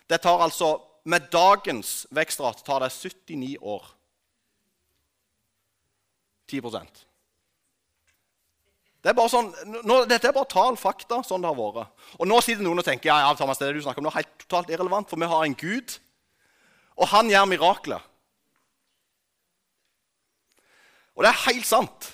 [0.10, 3.86] Det tar altså, Med dagens vekstrate tar det 79 år.
[6.52, 7.06] 10%
[9.00, 9.48] det er bare sånn,
[9.88, 11.92] nå, Dette er bare tall, fakta, sånn det har vært.
[12.20, 14.18] Og nå sitter noen og tenker ja, ja, Thomas, det du snakker om, det er
[14.20, 15.96] helt totalt irrelevant, for vi har en Gud,
[17.00, 18.06] og han gjør mirakler.
[21.16, 22.10] Og det er helt sant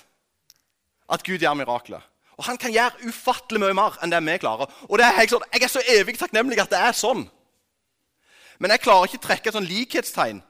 [1.10, 2.02] at Gud gjør mirakler.
[2.36, 4.70] Og han kan gjøre ufattelig mye mer enn det vi klarer.
[4.90, 7.24] Og er sånn, Jeg er så evig takknemlig at det er sånn.
[8.58, 10.42] Men jeg klarer ikke trekke et sånn likhetstegn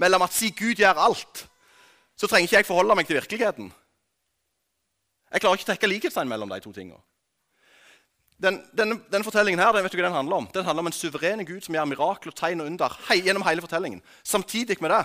[0.00, 1.46] mellom at si Gud gjør alt,
[2.16, 3.72] så trenger ikke jeg forholde meg til virkeligheten.
[5.32, 7.00] Jeg klarer ikke trekke likhetstegn mellom de to tingene.
[8.42, 10.46] Den, denne, denne, fortellingen her, den vet du hva den handler om?
[10.50, 13.62] Den handler om en suveren Gud som gjør mirakler, tegn og under hei, gjennom hele
[13.62, 14.02] fortellingen.
[14.26, 15.04] Samtidig med det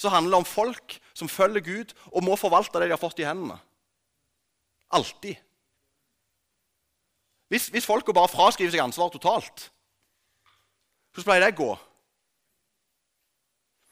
[0.00, 3.20] så handler det om folk som følger Gud og må forvalte det de har fått
[3.20, 3.58] i hendene.
[4.92, 5.36] Alltid.
[7.52, 9.68] Hvis, hvis folk bare fraskriver seg ansvar totalt,
[11.12, 11.70] hvordan pleier det å gå?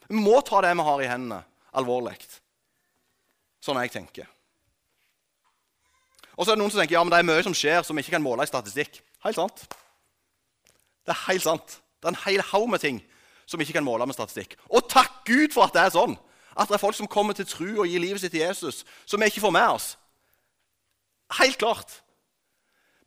[0.08, 1.42] Vi må ta det vi har i hendene,
[1.76, 2.16] alvorlig.
[3.60, 4.30] Sånn jeg tenker.
[6.40, 7.98] Og så er det noen som tenker ja, men det er mye som skjer som
[7.98, 9.02] vi ikke kan måle i statistikk.
[9.26, 9.66] Helt sant.
[11.04, 11.74] Det er helt sant.
[12.00, 13.02] Det er en hel haug med ting
[13.44, 14.56] som vi ikke kan måle med statistikk.
[14.72, 16.16] Og takk Gud for at det er sånn!
[16.56, 19.20] At det er folk som kommer til tro og gir livet sitt til Jesus, som
[19.20, 19.90] vi ikke får med oss.
[21.38, 22.00] Helt klart.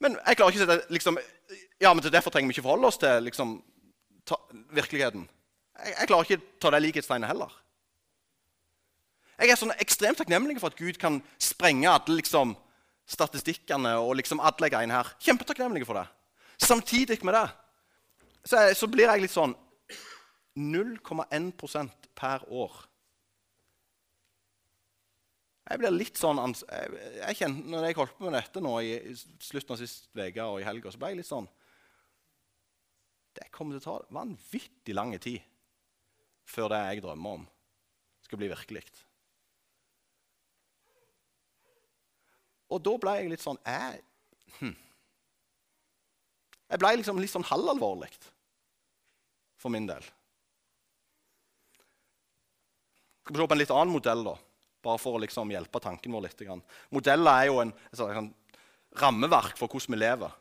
[0.04, 1.19] Men jeg klarer ikke å sette liksom,
[1.82, 3.58] Ja, men til Derfor trenger vi ikke forholde oss til liksom,
[4.30, 4.38] ta,
[4.78, 5.26] virkeligheten.
[5.80, 7.58] Jeg, jeg, klarer ikke å ta det likhetstegnet heller.
[9.41, 12.54] Jeg er sånn ekstremt takknemlig for at Gud kan sprenge alle liksom,
[13.13, 15.13] statistikkene og liksom alle greiene her.
[15.23, 16.08] Kjempetakknemlige for det.
[16.63, 17.47] Samtidig med det
[18.43, 19.54] så, så blir jeg litt sånn
[20.60, 22.76] 0,1% per år.
[25.63, 26.89] Jeg blir litt sånn jeg,
[27.21, 30.43] jeg kjente, Når jeg holdt på med dette nå i, i slutten av sist uke
[30.43, 31.47] og i helga, så ble jeg litt sånn
[33.39, 35.39] Det kommer til å ta vanvittig lang tid
[36.43, 37.43] før det jeg drømmer om,
[38.28, 38.82] skal bli virkelig.
[42.74, 44.00] Og da ble jeg litt sånn Jeg,
[44.60, 44.74] hm.
[46.74, 48.10] jeg ble liksom litt sånn halvalvorlig
[49.62, 50.04] for min del.
[53.24, 54.36] Skal vi se på en litt annen modell, da?
[54.84, 56.42] bare for å liksom hjelpe tanken vår litt.
[56.94, 57.72] Modeller er jo en,
[58.04, 58.32] en
[59.00, 60.34] rammeverk for hvordan vi lever.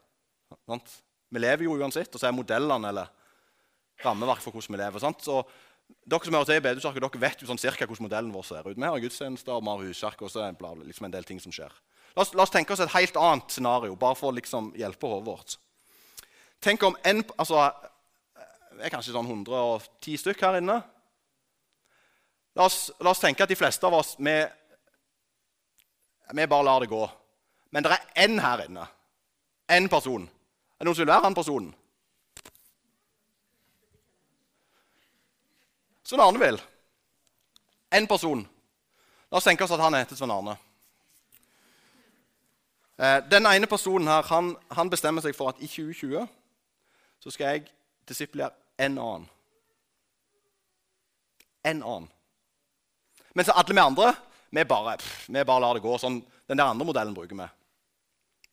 [0.67, 0.97] Sant?
[1.33, 3.13] Vi lever jo uansett, og så er modellene eller
[4.03, 5.05] rammeverk for hvordan vi lever.
[5.05, 5.23] Sant?
[5.25, 5.39] Så
[6.03, 8.69] dere som hører til i Bedehusarket, dere vet jo sånn cirka hvordan modellen vår ser
[8.69, 8.77] ut.
[8.77, 11.55] Vi har gudstjenester, vi har huskirke og så er det liksom en del ting som
[11.55, 11.73] skjer.
[12.17, 15.09] La oss, la oss, tenke oss et helt annet scenario, bare for å liksom hjelpe
[15.09, 15.57] hodet vårt.
[16.63, 17.71] Tenk om en, altså,
[18.73, 20.79] Det er kanskje sånn 110 stykk her inne.
[22.57, 24.33] La oss, la oss, tenke at de fleste av oss vi,
[26.33, 27.03] vi bare lar det gå.
[27.71, 28.87] Men det er én her inne.
[29.71, 30.25] Én person.
[30.25, 31.71] Er det noen som vil være han personen?
[36.03, 36.59] Svein Arne vil.
[37.95, 38.43] Én person.
[39.31, 40.59] La oss tenke oss at han heter Svein Arne.
[43.03, 46.27] Eh, den ene personen her, han, han, bestemmer seg for at i 2020
[47.23, 47.65] så skal jeg
[48.09, 49.25] disiplere en annen.
[51.67, 52.11] En annen.
[53.35, 54.13] Mens alle vi andre
[54.53, 55.97] vi bare, pff, vi bare lar det gå.
[55.99, 57.47] sånn, Den der andre modellen bruker vi.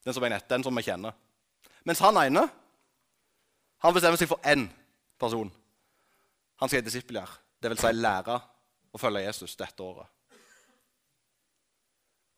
[0.06, 1.14] Den som, nett, den som vi kjenner.
[1.84, 2.48] Mens han ene
[3.84, 4.66] han bestemmer seg for én
[5.20, 5.52] person.
[6.60, 7.28] Han skal disiplere,
[7.62, 7.84] dvs.
[7.84, 8.40] Si lære
[8.92, 10.08] å følge Jesus dette året.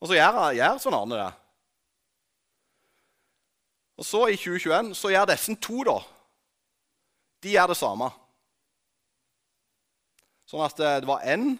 [0.01, 1.29] Og så gjør, gjør sånn Arne det.
[4.01, 5.99] Og så I 2021 så gjør disse to da,
[7.45, 8.07] de gjør det samme.
[10.49, 11.51] Sånn at eh, det var én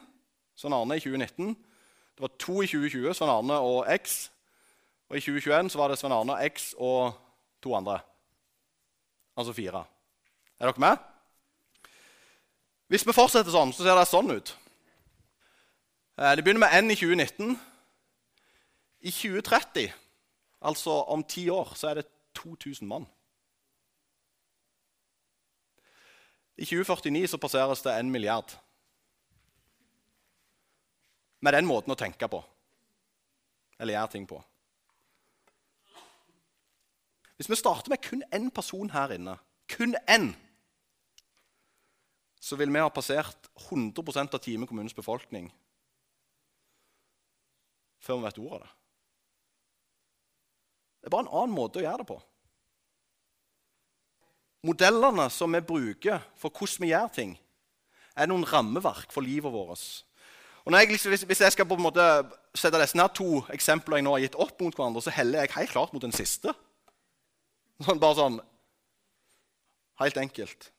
[0.57, 1.51] Svein Arne i 2019.
[1.53, 4.31] Det var to i 2020, Svein Arne og X.
[5.11, 7.13] Og i 2021 så var det Svein Arne, X og
[7.61, 7.99] to andre.
[9.37, 9.83] Altså fire.
[10.57, 11.03] Er dere med?
[12.89, 14.49] Hvis vi fortsetter sånn, så ser det sånn ut.
[16.17, 17.53] Eh, det begynner med N i 2019.
[19.05, 19.93] I 2030,
[20.65, 22.07] altså om ti år, så er det
[22.41, 23.07] 2000 mann.
[26.57, 28.51] I 2049 så passeres det en milliard.
[31.41, 32.43] Med den måten å tenke på
[33.81, 34.37] eller gjøre ting på.
[37.39, 39.33] Hvis vi starter med kun én person her inne,
[39.65, 40.27] kun én,
[42.37, 45.49] så vil vi ha passert 100 av Time kommunes befolkning
[48.01, 48.69] før vi vet ordet av det.
[51.01, 52.17] Det er bare en annen måte å gjøre det på.
[54.65, 57.33] Modellene som vi bruker for hvordan vi gjør ting,
[58.15, 59.83] er noen rammeverk for livet vårt.
[60.61, 62.05] Og jeg, liksom, hvis, jeg skal på en måte
[62.53, 65.73] sette disse to eksempler jeg nå har gitt opp mot hverandre, så heller jeg helt
[65.73, 66.53] klart mot den siste.
[67.81, 68.41] Sånn, bare sånn
[70.01, 70.71] Helt enkelt.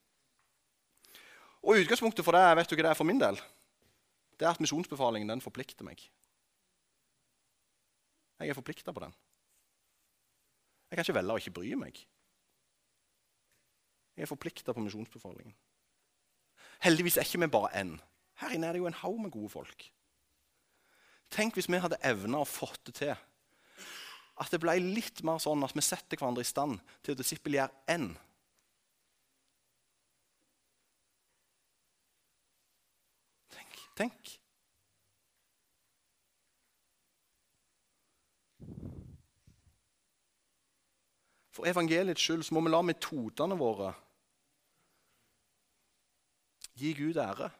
[1.62, 3.37] Og Utgangspunktet for det vet du hva det er for min del?
[4.35, 6.01] Det er at misjonsbefalingen den forplikter meg.
[8.42, 9.14] Jeg er forplikta på den.
[10.90, 12.01] Jeg kan ikke velge å ikke bry meg.
[14.16, 15.55] Jeg er forplikta på misjonsbefalingen.
[16.83, 17.92] Heldigvis er ikke vi bare én.
[18.42, 19.87] Her inne er det jo en haug med gode folk.
[21.33, 23.14] Tenk hvis vi hadde evna å fått det til.
[24.42, 27.94] At det ble litt mer sånn at vi setter hverandre i stand til å disippelgjøre
[27.94, 28.11] én.
[33.55, 34.37] Tenk, tenk.
[41.53, 43.93] For evangeliets skyld så må vi la metodene våre
[46.81, 47.51] gi Gud ære.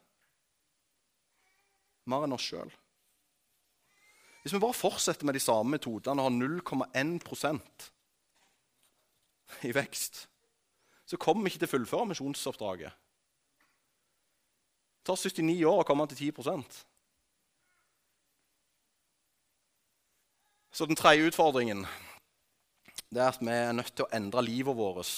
[2.09, 2.71] Mer enn oss sjøl.
[4.43, 7.85] Hvis vi bare fortsetter med de samme metodene og har 0,1%
[9.69, 10.25] i vekst,
[11.05, 12.97] så kommer vi ikke til å fullføre misjonsoppdraget.
[15.03, 16.81] Det tar 79 år å komme til 10%
[20.73, 21.83] Så den tredje utfordringen
[23.13, 25.09] det er at vi er nødt til å endre livet vårt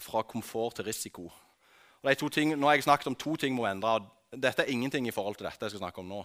[0.00, 1.26] fra komfort til risiko.
[2.32, 4.00] Ting, nå har jeg snakket om to ting må endre.
[4.00, 6.22] og Dette er ingenting i forhold til dette jeg skal snakke om nå.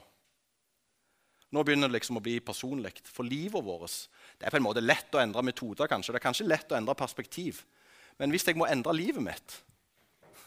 [1.54, 2.96] Nå begynner det liksom å bli personlig.
[3.06, 4.08] For livet vårt
[4.40, 5.88] det er på en måte lett å endre metoder.
[5.88, 6.14] kanskje.
[6.14, 7.64] Det er kanskje lett å endre perspektiv.
[8.18, 9.60] Men hvis jeg må endre livet mitt,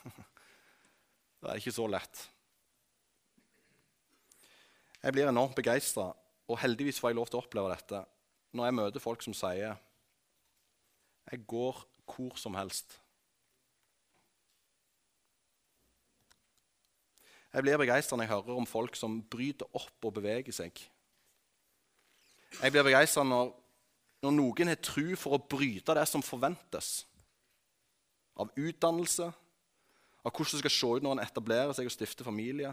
[1.40, 2.25] da er det ikke så lett.
[5.01, 6.11] Jeg blir enormt begeistra,
[6.51, 8.03] og heldigvis får jeg lov til å oppleve dette
[8.51, 9.79] når jeg møter folk som sier
[11.28, 12.96] jeg går hvor som helst.
[17.50, 20.76] Jeg blir begeistra når jeg hører om folk som bryter opp og beveger seg.
[22.61, 23.50] Jeg blir begeistra når,
[24.22, 26.92] når, noen har tru for å bryte det som forventes.
[28.38, 29.26] Av utdannelse,
[30.20, 32.70] av hvordan det skal se ut når en etablerer seg og stifter familie.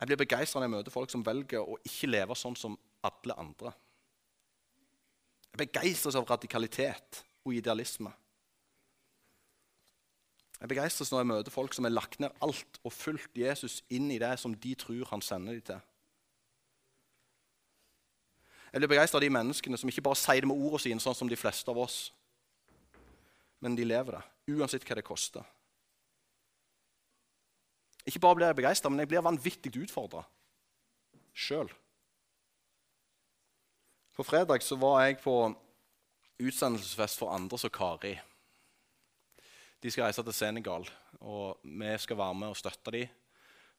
[0.00, 2.74] Jeg blir begeistra når jeg møter folk som velger å ikke leve sånn som
[3.06, 3.72] alle andre.
[5.56, 8.10] Jeg begeistres av radikalitet og idealisme.
[10.60, 14.10] Jeg begeistres når jeg møter folk som har lagt ned alt og fulgt Jesus inn
[14.12, 15.80] i det som de tror han sender dem til.
[18.68, 21.16] Jeg blir begeistra av de menneskene som ikke bare sier det med ordene sine, sånn
[21.16, 21.98] som de fleste av oss,
[23.64, 24.24] men de lever det,
[24.58, 25.46] uansett hva det koster.
[28.04, 30.26] Ikke bare blir jeg begeistra, men jeg blir vanvittig utfordra
[31.32, 31.72] sjøl.
[34.16, 35.32] På fredag så var jeg på
[36.40, 38.14] utsendelsesfest for Anders og Kari.
[39.82, 40.88] De skal reise til Senegal,
[41.20, 43.12] og vi skal være med og støtte dem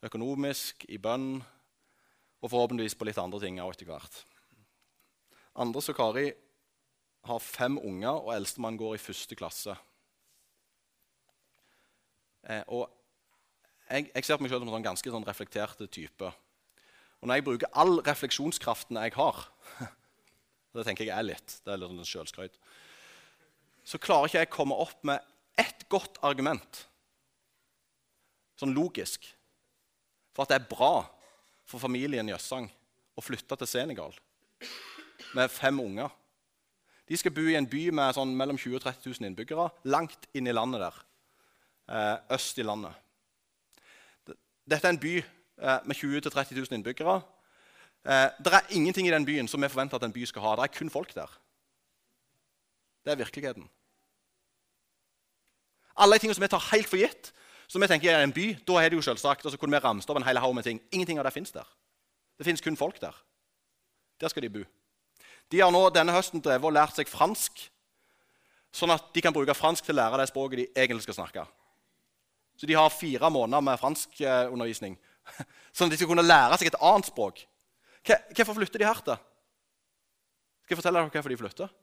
[0.05, 4.21] økonomisk, i bønn og forhåpentligvis på litt andre ting etter hvert.
[5.57, 6.29] Anders og Kari
[7.25, 9.73] har fem unger, og eldstemann går i første klasse.
[12.45, 12.91] Eh, og
[13.89, 16.29] jeg, jeg, ser på meg selv som en sånn ganske sånn reflekterte type.
[17.17, 19.47] Og når jeg bruker all refleksjonskraften jeg har
[20.77, 22.57] Det tenker jeg er litt, det er litt sånn selvskrøyt,
[23.87, 25.23] så klarer ikke jeg å komme opp med
[25.57, 26.83] ett godt argument,
[28.59, 29.25] sånn logisk,
[30.35, 30.93] for at det er bra
[31.67, 32.69] for familien Jøssang
[33.17, 34.13] å flytte til Senegal
[35.35, 36.13] med fem unger.
[37.07, 40.27] De skal bo i en by med sånn mellom 20 og 30 000 innbyggere, langt
[40.35, 40.97] inn i landet der.
[41.87, 42.91] Eh, øst i landet.
[44.67, 47.21] Dette er en by eh, med 20 000-30 000 innbyggere.
[48.07, 50.55] Eh, det er ingenting i den byen som vi forventer at en by skal ha.
[50.55, 51.31] Det er kun folk der.
[53.03, 53.69] Det er virkeligheten.
[55.97, 57.33] Alle de tingene som vi tar helt for gitt,
[57.67, 59.83] som vi tenker er en by, da er det jo selvsagt, og så kunne vi
[59.83, 60.79] ramst opp en hel haug med ting.
[60.91, 61.67] Ingenting av det fins der.
[62.37, 63.15] Det fins kun folk der.
[64.21, 64.63] Der skal de bo.
[65.51, 67.59] De har nå denne høsten drevet og lært seg fransk,
[68.71, 71.43] sånn at de kan bruke fransk til å lære det språket de egentlig skal snakke.
[72.57, 74.97] Så de har fire måneder med franskundervisning,
[75.75, 77.43] sånn at de skal kunne lære seg et annet språk.
[78.07, 79.17] Hvorfor flytter de her til?
[80.63, 81.73] Skal jeg fortelle dere hvorfor de flytter?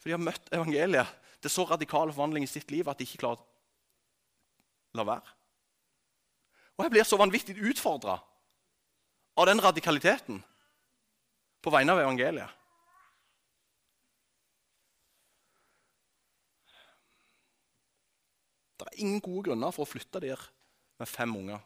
[0.00, 1.14] For de har møtt evangeliet.
[1.40, 5.34] Det er så radikal forvandling i sitt liv at de ikke klarer å la være.
[6.76, 8.18] Og jeg blir så vanvittig utfordra
[9.36, 10.42] av den radikaliteten
[11.64, 12.52] på vegne av evangeliet.
[18.76, 20.40] Det er ingen gode grunner for å flytte der
[21.00, 21.60] med fem unger.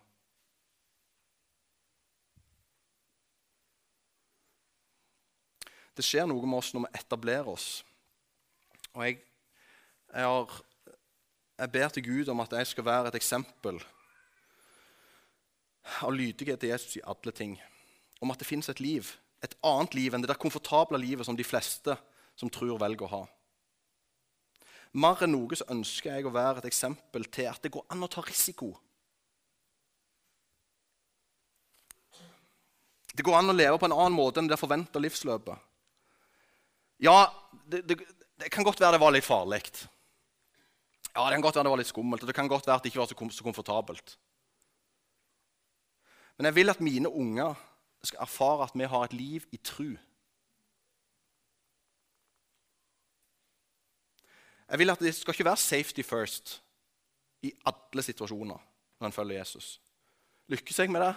[6.01, 7.69] Det skjer noe med oss når vi etablerer oss.
[8.97, 9.21] Og jeg,
[10.09, 10.61] jeg, har,
[11.61, 13.83] jeg ber til Gud om at jeg skal være et eksempel
[16.01, 17.59] av lydighet til Jesus i alle ting.
[18.25, 21.37] Om at det fins et liv et annet liv enn det der komfortable livet som
[21.37, 21.97] de fleste
[22.39, 23.23] som tror, velger å ha.
[25.01, 28.05] Mer enn noe så ønsker jeg å være et eksempel til at det går an
[28.05, 28.73] å ta risiko.
[33.11, 35.70] Det går an å leve på en annen måte enn det forventa livsløpet.
[37.01, 37.33] Ja,
[37.67, 37.99] det, det,
[38.41, 39.63] det, kan godt være det var litt farlig.
[41.15, 42.85] Ja, det kan godt være det var litt skummelt, og det kan godt være at
[42.85, 44.19] det ikke var så, så komfortabelt.
[46.37, 47.55] Men jeg vil at mine unger
[48.05, 49.97] skal erfare at vi har et liv i tru.
[54.71, 56.63] Jeg vil at Det skal ikke være safety first
[57.43, 58.59] i alle situasjoner
[59.01, 59.81] når en følger Jesus.
[60.49, 61.15] Lykkes jeg med det?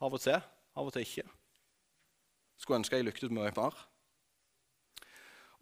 [0.00, 0.40] Av og til.
[0.76, 1.22] Av og til ikke.
[2.58, 3.93] Skulle ønske jeg lyktes mye mer.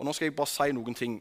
[0.03, 1.21] Og Nå skal jeg bare si noen ting.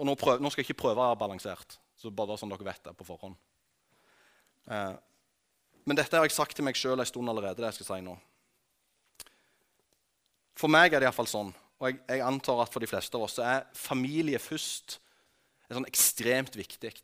[0.00, 2.64] Og Nå, prøv, nå skal jeg ikke prøve å være balansert, så bare sånn dere
[2.64, 3.34] vet det på forhånd.
[4.72, 4.94] Eh,
[5.84, 7.60] men dette har jeg sagt til meg sjøl en stund allerede.
[7.60, 8.14] det jeg skal si nå.
[10.56, 13.26] For meg er det iallfall sånn, og jeg, jeg, antar at for de fleste av
[13.26, 14.96] oss så er familie først
[15.68, 16.94] er sånn ekstremt viktig.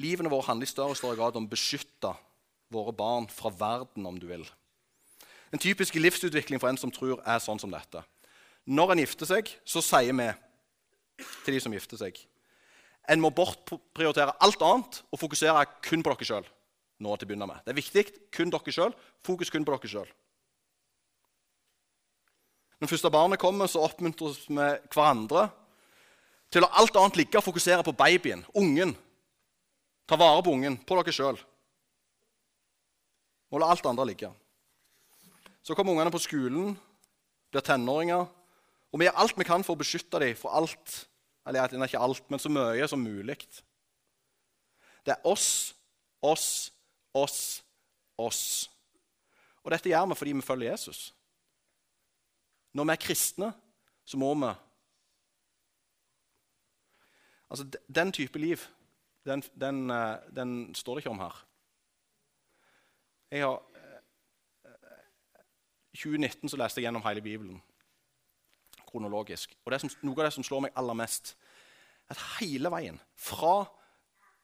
[0.00, 2.14] Livene våre handler i større og større grad om å beskytte
[2.72, 4.48] våre barn fra verden, om du vil.
[5.50, 8.02] En typisk livsutvikling for en som tror, er sånn som dette.
[8.70, 10.28] Når en gifter seg, så sier vi
[11.44, 12.20] til de som gifter seg
[13.10, 16.48] en må bortprioritere alt annet og fokusere kun på dere sjøl.
[17.00, 17.62] nå til å begynne med.
[17.64, 18.02] Det er viktig.
[18.28, 18.92] Kun dere sjøl.
[19.24, 20.10] Fokus kun på dere sjøl.
[22.80, 25.46] Når første barnet kommer, så oppmuntres vi hverandre
[26.52, 28.92] til å alt annet ligge og fokusere på babyen, ungen.
[30.08, 31.40] Ta vare på ungen, på dere sjøl.
[33.50, 34.30] Og la alt andre ligge.
[35.62, 36.74] Så kommer ungene på skolen,
[37.50, 38.26] blir tenåringer,
[38.90, 40.96] og vi gjør alt vi kan for å beskytte dem for alt.
[41.46, 43.36] Eller ikke alt, men så mye som mulig.
[45.06, 45.74] Det er oss,
[46.22, 46.72] oss,
[47.14, 47.62] oss,
[48.18, 48.42] oss.
[49.64, 51.14] Og dette gjør vi fordi vi følger Jesus.
[52.72, 53.52] Når vi er kristne,
[54.04, 54.52] så må vi
[57.50, 58.58] Altså, Den type liv,
[59.26, 61.46] den, den, eh, den står det ikke om her.
[63.30, 63.62] Jeg har,
[65.96, 67.62] 2019 så leste jeg gjennom hele Bibelen
[68.90, 69.54] kronologisk.
[69.64, 71.34] Og det som, Noe av det som slår meg aller mest,
[72.10, 73.64] er at hele veien, fra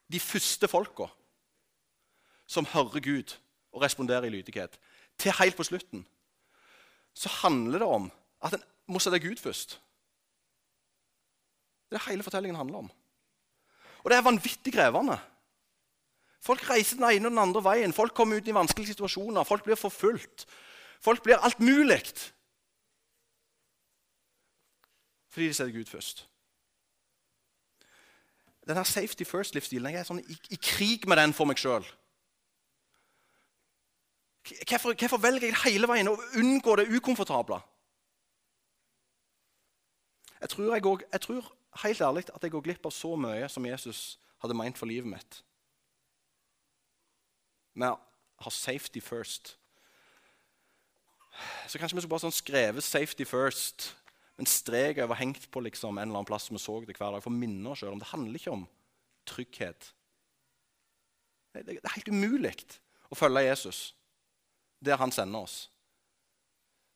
[0.07, 1.09] de første folka
[2.47, 3.35] som hører Gud
[3.75, 4.79] og responderer i lydighet,
[5.17, 6.05] til helt på slutten,
[7.13, 8.11] så handler det om
[8.45, 9.79] at en må sette Gud først.
[11.89, 12.91] Det er det hele fortellingen handler om.
[14.03, 15.17] Og det er vanvittig krevende.
[16.43, 17.93] Folk reiser den ene og den andre veien.
[17.93, 19.43] Folk kommer ut i vanskelige situasjoner.
[19.43, 20.45] Folk blir forfulgt.
[21.01, 22.01] Folk blir alt mulig.
[25.29, 26.29] Fordi de setter Gud først.
[28.67, 31.85] Denne safety first-livsstilen Jeg er sånn i, i, krig med den for meg sjøl.
[34.47, 37.59] Hvorfor, hvorfor, velger jeg hele veien å unngå det ukomfortable?
[40.41, 41.51] Jeg tror, jeg, går, jeg tror
[41.83, 44.01] helt ærlig at jeg går glipp av så mye som Jesus
[44.43, 45.39] hadde meint for livet mitt.
[47.73, 49.57] Men jeg har safety first.
[51.67, 53.93] Så kanskje vi skulle bare sånn skrevet 'safety first',
[54.37, 57.23] men strek over hengt på liksom en eller annen plass vi så det hver dag,
[57.23, 58.67] for å minne oss sjøl om det handler ikke om
[59.25, 59.93] trygghet.
[61.53, 62.53] Det er helt umulig
[63.09, 63.95] å følge Jesus
[64.79, 65.69] der han sender oss.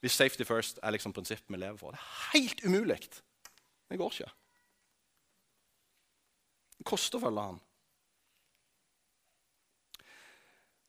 [0.02, 1.92] Hvis safety first er liksom prinsippet vi lever for.
[1.92, 3.00] Det er helt umulig.
[3.90, 4.32] Det går ikke.
[6.78, 7.60] Det koster å følge han.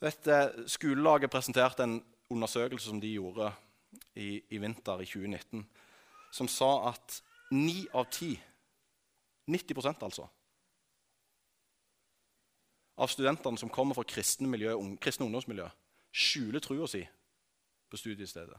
[0.03, 0.31] Vet,
[0.67, 1.99] skolelaget presenterte en
[2.33, 3.51] undersøkelse som de gjorde
[4.17, 5.65] i, i vinter i 2019,
[6.33, 7.21] som sa at
[7.53, 8.33] ni av ti,
[9.51, 10.27] 90% altså,
[12.97, 15.67] av studentene som kommer fra kristne, miljø, kristne ungdomsmiljø,
[16.13, 17.03] skjuler trua si
[17.91, 18.59] på studiestedet.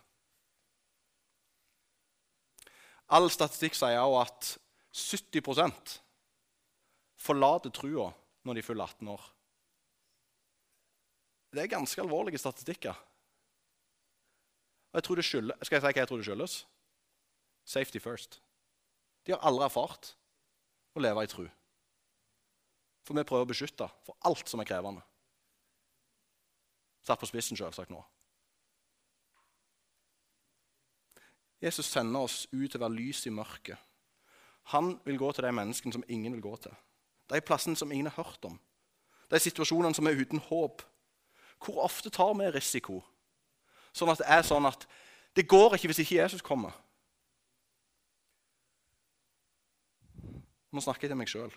[3.14, 4.50] All statistikk sier også at
[4.94, 5.96] 70%
[7.24, 8.10] forlater trua
[8.44, 9.26] når de fyller 18 år.
[11.54, 12.98] Det er ganske alvorlige statistikker.
[14.94, 16.68] Og jeg tror det skyldes, Skal jeg si hva jeg tror det skyldes?
[17.66, 18.42] Safety first.
[19.26, 20.14] De har aldri erfart
[20.94, 21.48] å leve i tru.
[23.04, 25.02] For vi prøver å beskytte for alt som er krevende.
[27.04, 28.04] Satt på spissen, selvsagt, nå.
[31.64, 33.80] Jesus sender oss ut til å være lys i mørket.
[34.76, 36.76] Han vil gå til de menneskene som ingen vil gå til.
[37.32, 38.60] De plassene som ingen har hørt om.
[39.32, 40.84] De situasjonene som er uten håp.
[41.64, 43.02] Hvor ofte tar vi risiko?
[43.94, 44.88] Sånn at det er sånn at
[45.38, 46.74] det går ikke hvis ikke Jesus kommer.
[50.74, 51.54] Nå snakker jeg til meg sjøl.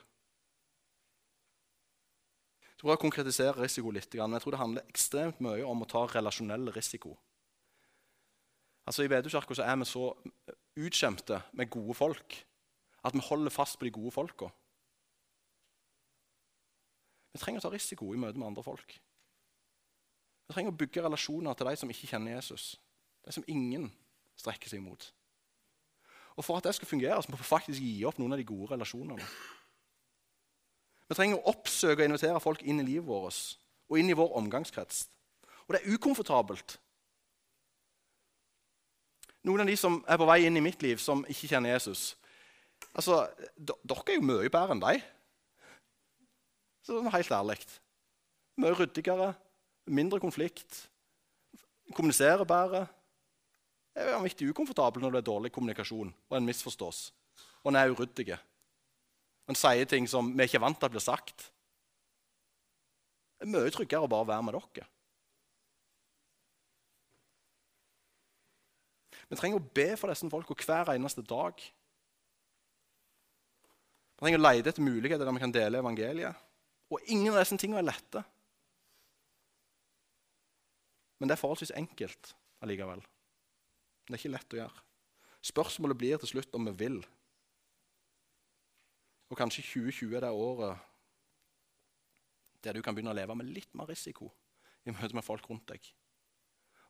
[2.76, 4.12] Så prøver jeg å konkretisere risiko litt.
[4.20, 7.14] Men jeg tror det handler ekstremt mye om å ta relasjonell risiko.
[8.86, 10.10] Altså I Veduskirka er vi så
[10.76, 12.36] utskjemte med gode folk
[13.06, 14.50] at vi holder fast på de gode folka.
[17.32, 18.94] Vi trenger å ta risiko i møte med andre folk.
[20.46, 22.76] Vi trenger å bygge relasjoner til de som ikke kjenner Jesus.
[23.26, 23.88] De som ingen
[24.38, 25.08] strekker seg mot.
[26.36, 28.46] Og For at det skal fungere, så må vi faktisk gi opp noen av de
[28.46, 29.26] gode relasjonene.
[31.06, 34.34] Vi trenger å oppsøke og invitere folk inn i livet vårt og inn i vår
[34.40, 35.06] omgangskrets.
[35.66, 36.76] Og det er ukomfortabelt.
[39.46, 42.14] Noen av de som er på vei inn i mitt liv, som ikke kjenner Jesus
[42.96, 43.22] Altså,
[43.56, 45.04] Dere er jo mye bedre enn dem.
[46.84, 47.56] Sånn helt ærlig.
[48.60, 49.30] Mye ryddigere,
[49.86, 50.86] mindre konflikt,
[51.94, 52.86] kommuniserer bedre.
[53.94, 57.06] Det er vanvittig ukomfortabelt når det er dårlig kommunikasjon og en misforstås.
[57.64, 58.36] Og en er uryddig.
[59.46, 61.48] En sier ting som vi ikke er vant til blir sagt.
[63.36, 64.86] Det er mye tryggere å bare være med dere.
[69.26, 71.58] Vi trenger å be for disse folka hver eneste dag.
[74.16, 76.44] Vi trenger å lete etter muligheter der vi kan dele evangeliet.
[76.92, 78.22] Og ingen av disse tingene er lette.
[81.18, 83.02] Men det er forholdsvis enkelt allikevel.
[84.06, 84.82] Det er ikke lett å gjøre.
[85.46, 86.98] Spørsmålet blir til slutt om vi vil.
[89.30, 90.84] Og kanskje 2020 er det året
[92.64, 94.30] der du kan begynne å leve med litt mer risiko
[94.86, 95.82] i møte med folk rundt deg.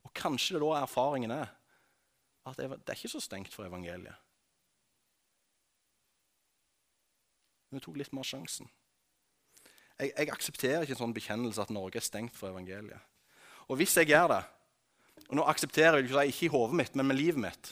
[0.07, 1.51] Og kanskje det da erfaringen er
[2.47, 4.15] at det er ikke så stengt for evangeliet.
[7.67, 8.69] Men vi tok litt mer sjansen.
[9.99, 13.01] Jeg, jeg, aksepterer ikke en sånn bekjennelse at Norge er stengt for evangeliet.
[13.69, 14.45] Og hvis jeg gjør det
[15.27, 17.71] Og nå aksepterer jeg det ikke i hodet mitt, men med livet mitt.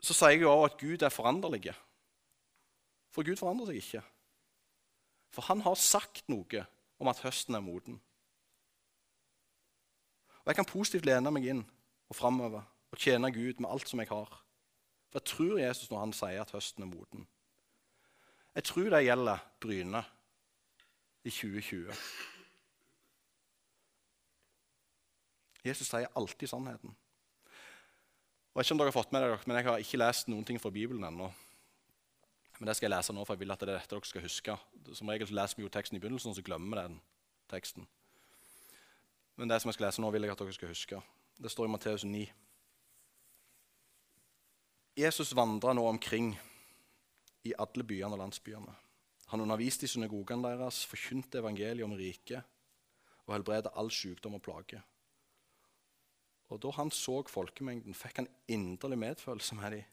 [0.00, 1.72] Så sier jeg jo også at Gud er foranderlig.
[3.10, 4.02] For Gud forandrer seg ikke.
[5.34, 6.62] For han har sagt noe
[7.02, 7.98] om at høsten er moden.
[10.40, 11.66] Og jeg kan positivt lene meg inn
[12.08, 14.30] og framover og tjene Gud med alt som jeg har.
[15.10, 17.26] For jeg tror Jesus når han sier at høsten er moden.
[18.54, 20.02] Jeg tror det gjelder Bryne
[21.24, 21.94] i 2020.
[25.64, 26.96] Jesus sier alltid sannheten.
[28.50, 30.44] Jeg vet ikke om dere har fått med dere, men jeg har ikke lest noen
[30.46, 31.28] ting fra Bibelen ennå.
[32.58, 34.24] Men det skal jeg lese nå, for jeg vil at det er dette dere skal
[34.26, 34.56] huske.
[34.96, 36.98] Som regel leser vi jo teksten i begynnelsen, og så glemmer vi den
[37.52, 37.86] teksten.
[39.40, 41.00] Men det som jeg skal lese nå, vil jeg at dere skal huske.
[41.40, 42.26] Det står i Matteus 9.
[45.00, 46.34] Jesus vandra nå omkring
[47.48, 48.74] i alle byene og landsbyene.
[49.30, 52.42] Han underviste i synagogene deres, forkynte evangeliet om riket
[53.28, 54.82] og helbreda all sykdom og plage.
[56.50, 59.84] Og Da han så folkemengden, fikk han inderlig medfølelse med dem.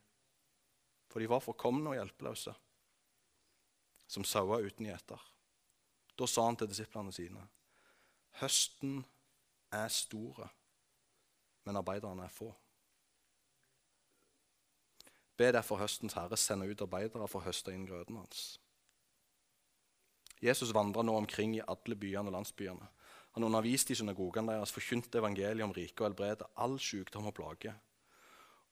[1.08, 2.54] For de var forkomne og hjelpeløse,
[4.08, 5.22] som sauer uten gjeter.
[6.18, 7.48] Da sa han til disiplene sine.:
[8.42, 9.06] Høsten
[9.72, 10.50] er store,
[11.66, 12.52] men arbeiderne er få.
[15.38, 18.60] Be derfor høstens herre sende ut arbeidere for å høste inn grøden hans.
[20.42, 22.88] Jesus vandra nå omkring i alle byene og landsbyene.
[23.38, 27.70] Han underviste i synagogene deres, forkynte evangeliet om riket og helbredet all sykdom og plage.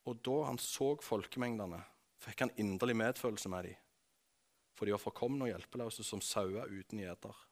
[0.09, 1.84] Og da han så folkemengdene,
[2.18, 3.76] fikk han inderlig medfølelse med dem,
[4.74, 7.45] for de var forkomne og hjelpeløse som sauer uten gjeter.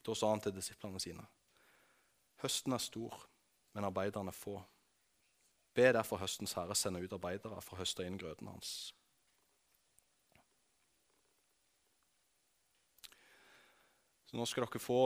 [0.00, 1.28] Da sa han til disiplene sine.:
[2.40, 3.28] Høsten er stor,
[3.76, 4.56] men arbeiderne få.
[5.76, 8.94] Be derfor høstens herre sende ut arbeidere for å høste inn grøten hans.
[14.24, 15.02] Så Nå skal dere få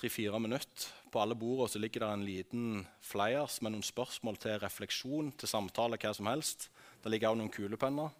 [0.00, 0.88] tre-fire minutter.
[1.12, 2.66] På alle bordene ligger det en liten
[3.04, 6.68] flyers med noen spørsmål til refleksjon, til samtale, hva som helst.
[7.02, 8.12] Det ligger også noen kulepenner.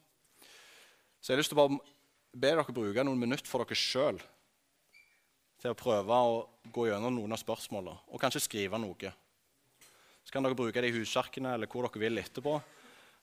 [1.21, 1.69] Så jeg har lyst til å
[2.37, 4.21] be dere bruke noen minutter for dere sjøl
[5.63, 6.41] til å prøve å
[6.73, 9.13] gå gjennom noen av spørsmålene og kanskje skrive noe.
[10.27, 12.59] Så kan dere bruke det i huskjerkene eller hvor dere vil etterpå.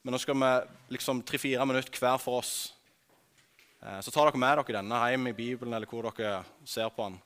[0.03, 2.73] Men nå skal vi liksom tre-fire minutter hver for oss.
[3.83, 7.07] Eh, så tar dere med dere denne hjem i Bibelen eller hvor dere ser på
[7.07, 7.21] den.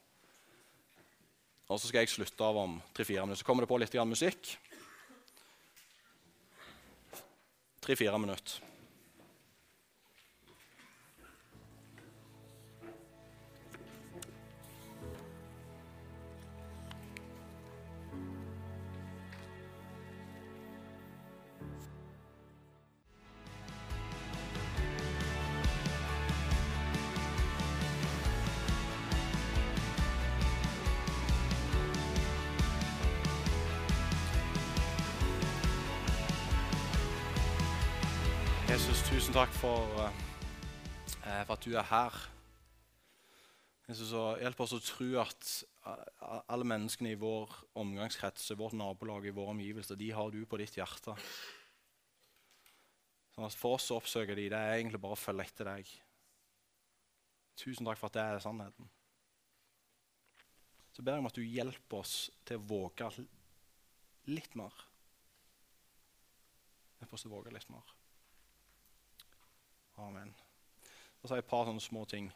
[1.68, 3.42] Og så skal jeg slutte av om tre-fire minutter.
[3.42, 4.54] Så kommer det på litt musikk.
[7.84, 8.67] Tre-fire minutter.
[39.38, 40.14] Takk for, uh,
[41.46, 42.16] for, at du er her.
[43.86, 44.10] Jesus,
[44.42, 45.50] Hjelp oss å tro at
[45.86, 50.40] uh, alle menneskene i vår omgangskrets, i vårt nabolag, i våre omgivelser, de har du
[50.50, 51.14] på ditt hjerte.
[53.36, 55.92] Sånn at For oss å oppsøke de, det er egentlig bare å følge etter deg.
[57.62, 58.90] Tusen takk for at det er sannheten.
[60.98, 63.12] Så ber jeg om at du hjelper oss til å våge
[64.34, 64.82] litt mer.
[66.98, 67.98] Hjelp oss til å våge litt mer.
[69.98, 70.36] Amen.
[71.22, 72.30] Og så jeg et par sånne små ting.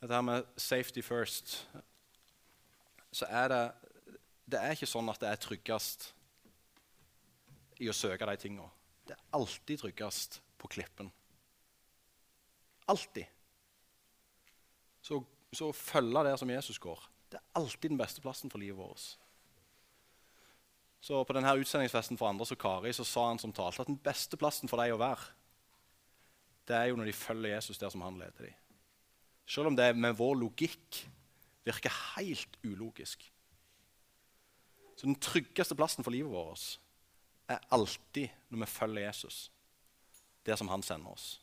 [0.00, 1.68] Dette her med safety first
[3.12, 3.62] Så er det
[4.46, 6.12] Det er ikke sånn at det er tryggest
[7.82, 8.66] i å søke de tinga.
[9.04, 11.10] Det er alltid tryggest på klippen.
[12.88, 13.26] Alltid.
[15.02, 15.18] Så,
[15.52, 19.18] så følge der som Jesus går, det er alltid den beste plassen for livet vårt.
[21.00, 23.98] Så På denne utsendingsfesten for Anders og Kari så sa han som talte at den
[23.98, 25.34] beste plassen for deg å være,
[26.66, 28.54] det er jo når de følger Jesus der som han leder dem.
[29.46, 31.02] Selv om det med vår logikk
[31.66, 33.22] virker helt ulogisk.
[34.96, 36.78] Så den tryggeste plassen for livet vårt
[37.52, 39.50] er alltid når vi følger Jesus,
[40.46, 41.36] der som han sender oss.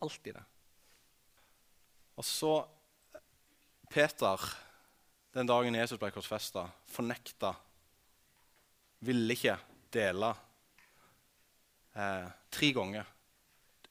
[0.00, 0.44] Alltid det.
[2.16, 2.54] Og så
[3.90, 4.40] Peter,
[5.36, 7.52] den dagen Jesus ble korsfesta, fornekta,
[9.04, 9.58] ville ikke
[9.92, 10.32] dele
[11.92, 13.15] eh, tre ganger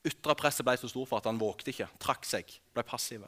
[0.06, 3.26] ytre presset ble så stort for at han vågte ikke, trakk seg, ble passiv.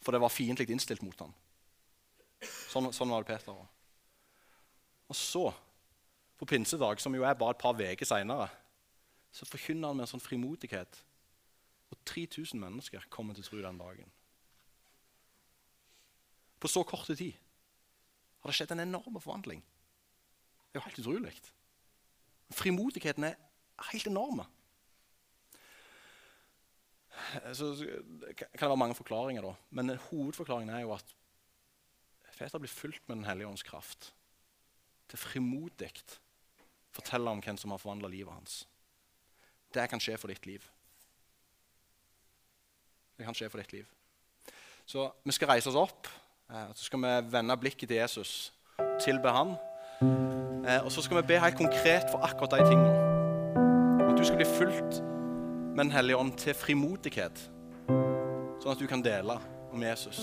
[0.00, 1.32] For det var fiendtlig innstilt mot ham.
[2.40, 3.66] Sånn, sånn, var det Peter òg.
[5.10, 5.50] Og så
[6.40, 8.48] på pinsedag, som jo er bare et par uker seinere,
[9.32, 11.02] så forkynner han med en sånn frimodighet.
[11.90, 14.08] Og 3000 mennesker kommer til tro den dagen.
[16.60, 17.36] På så kort tid
[18.40, 19.60] har det skjedd en enorm forvandling.
[20.70, 21.34] Det er jo helt utrolig.
[22.56, 23.36] Frimodigheten er
[23.90, 24.42] helt enorm.
[27.54, 27.72] Så
[28.36, 29.54] kan det være mange forklaringer, da.
[29.70, 31.14] men hovedforklaringen er jo at
[32.38, 34.12] Peter blir fulgt med Den hellige ånds kraft
[35.10, 35.90] til frimodig
[36.90, 38.68] fortelle om hvem som har forvandla livet hans.
[39.74, 40.64] Det kan skje for ditt liv.
[43.18, 43.86] Det kan skje for ditt liv.
[44.86, 46.08] Så vi skal reise oss opp.
[46.50, 48.52] Eh, så skal vi vende blikket til Jesus,
[49.04, 49.54] tilbe han.
[50.66, 52.96] Eh, og så skal vi be helt konkret for akkurat de tingene.
[54.08, 55.02] At du skal bli fulgt
[55.80, 57.38] med Den hellige ånd til frimodighet,
[58.60, 59.38] sånn at du kan dele
[59.72, 60.18] om Jesus.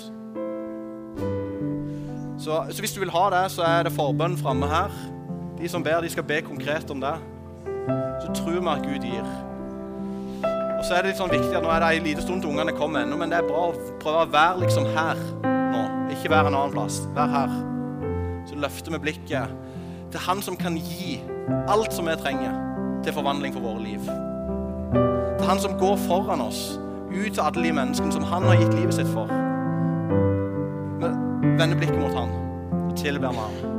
[2.37, 4.93] Så, så, hvis du vil ha det, så er det forbønn framme her.
[5.57, 7.15] De som ber, de skal be konkret om det.
[8.21, 9.31] Så tror vi at Gud gir.
[10.77, 12.53] Og så er det litt sånn viktig at Nå er det en liten stund til
[12.53, 15.25] ungene kommer ennå, men det er bra å prøve å være liksom her
[15.73, 15.83] nå.
[16.13, 17.01] Ikke være en annen plass.
[17.17, 17.59] Vær her.
[18.45, 19.57] Så løfter vi blikket
[20.13, 21.17] til Han som kan gi
[21.65, 22.61] alt som vi trenger
[23.01, 24.26] til forvandling for våre liv.
[25.47, 26.79] Han som går foran oss,
[27.11, 29.31] ut til alle de menneskene som Han har gitt livet sitt for.
[31.39, 32.35] Vi vender blikket mot Han
[32.89, 33.76] og tilber med Han.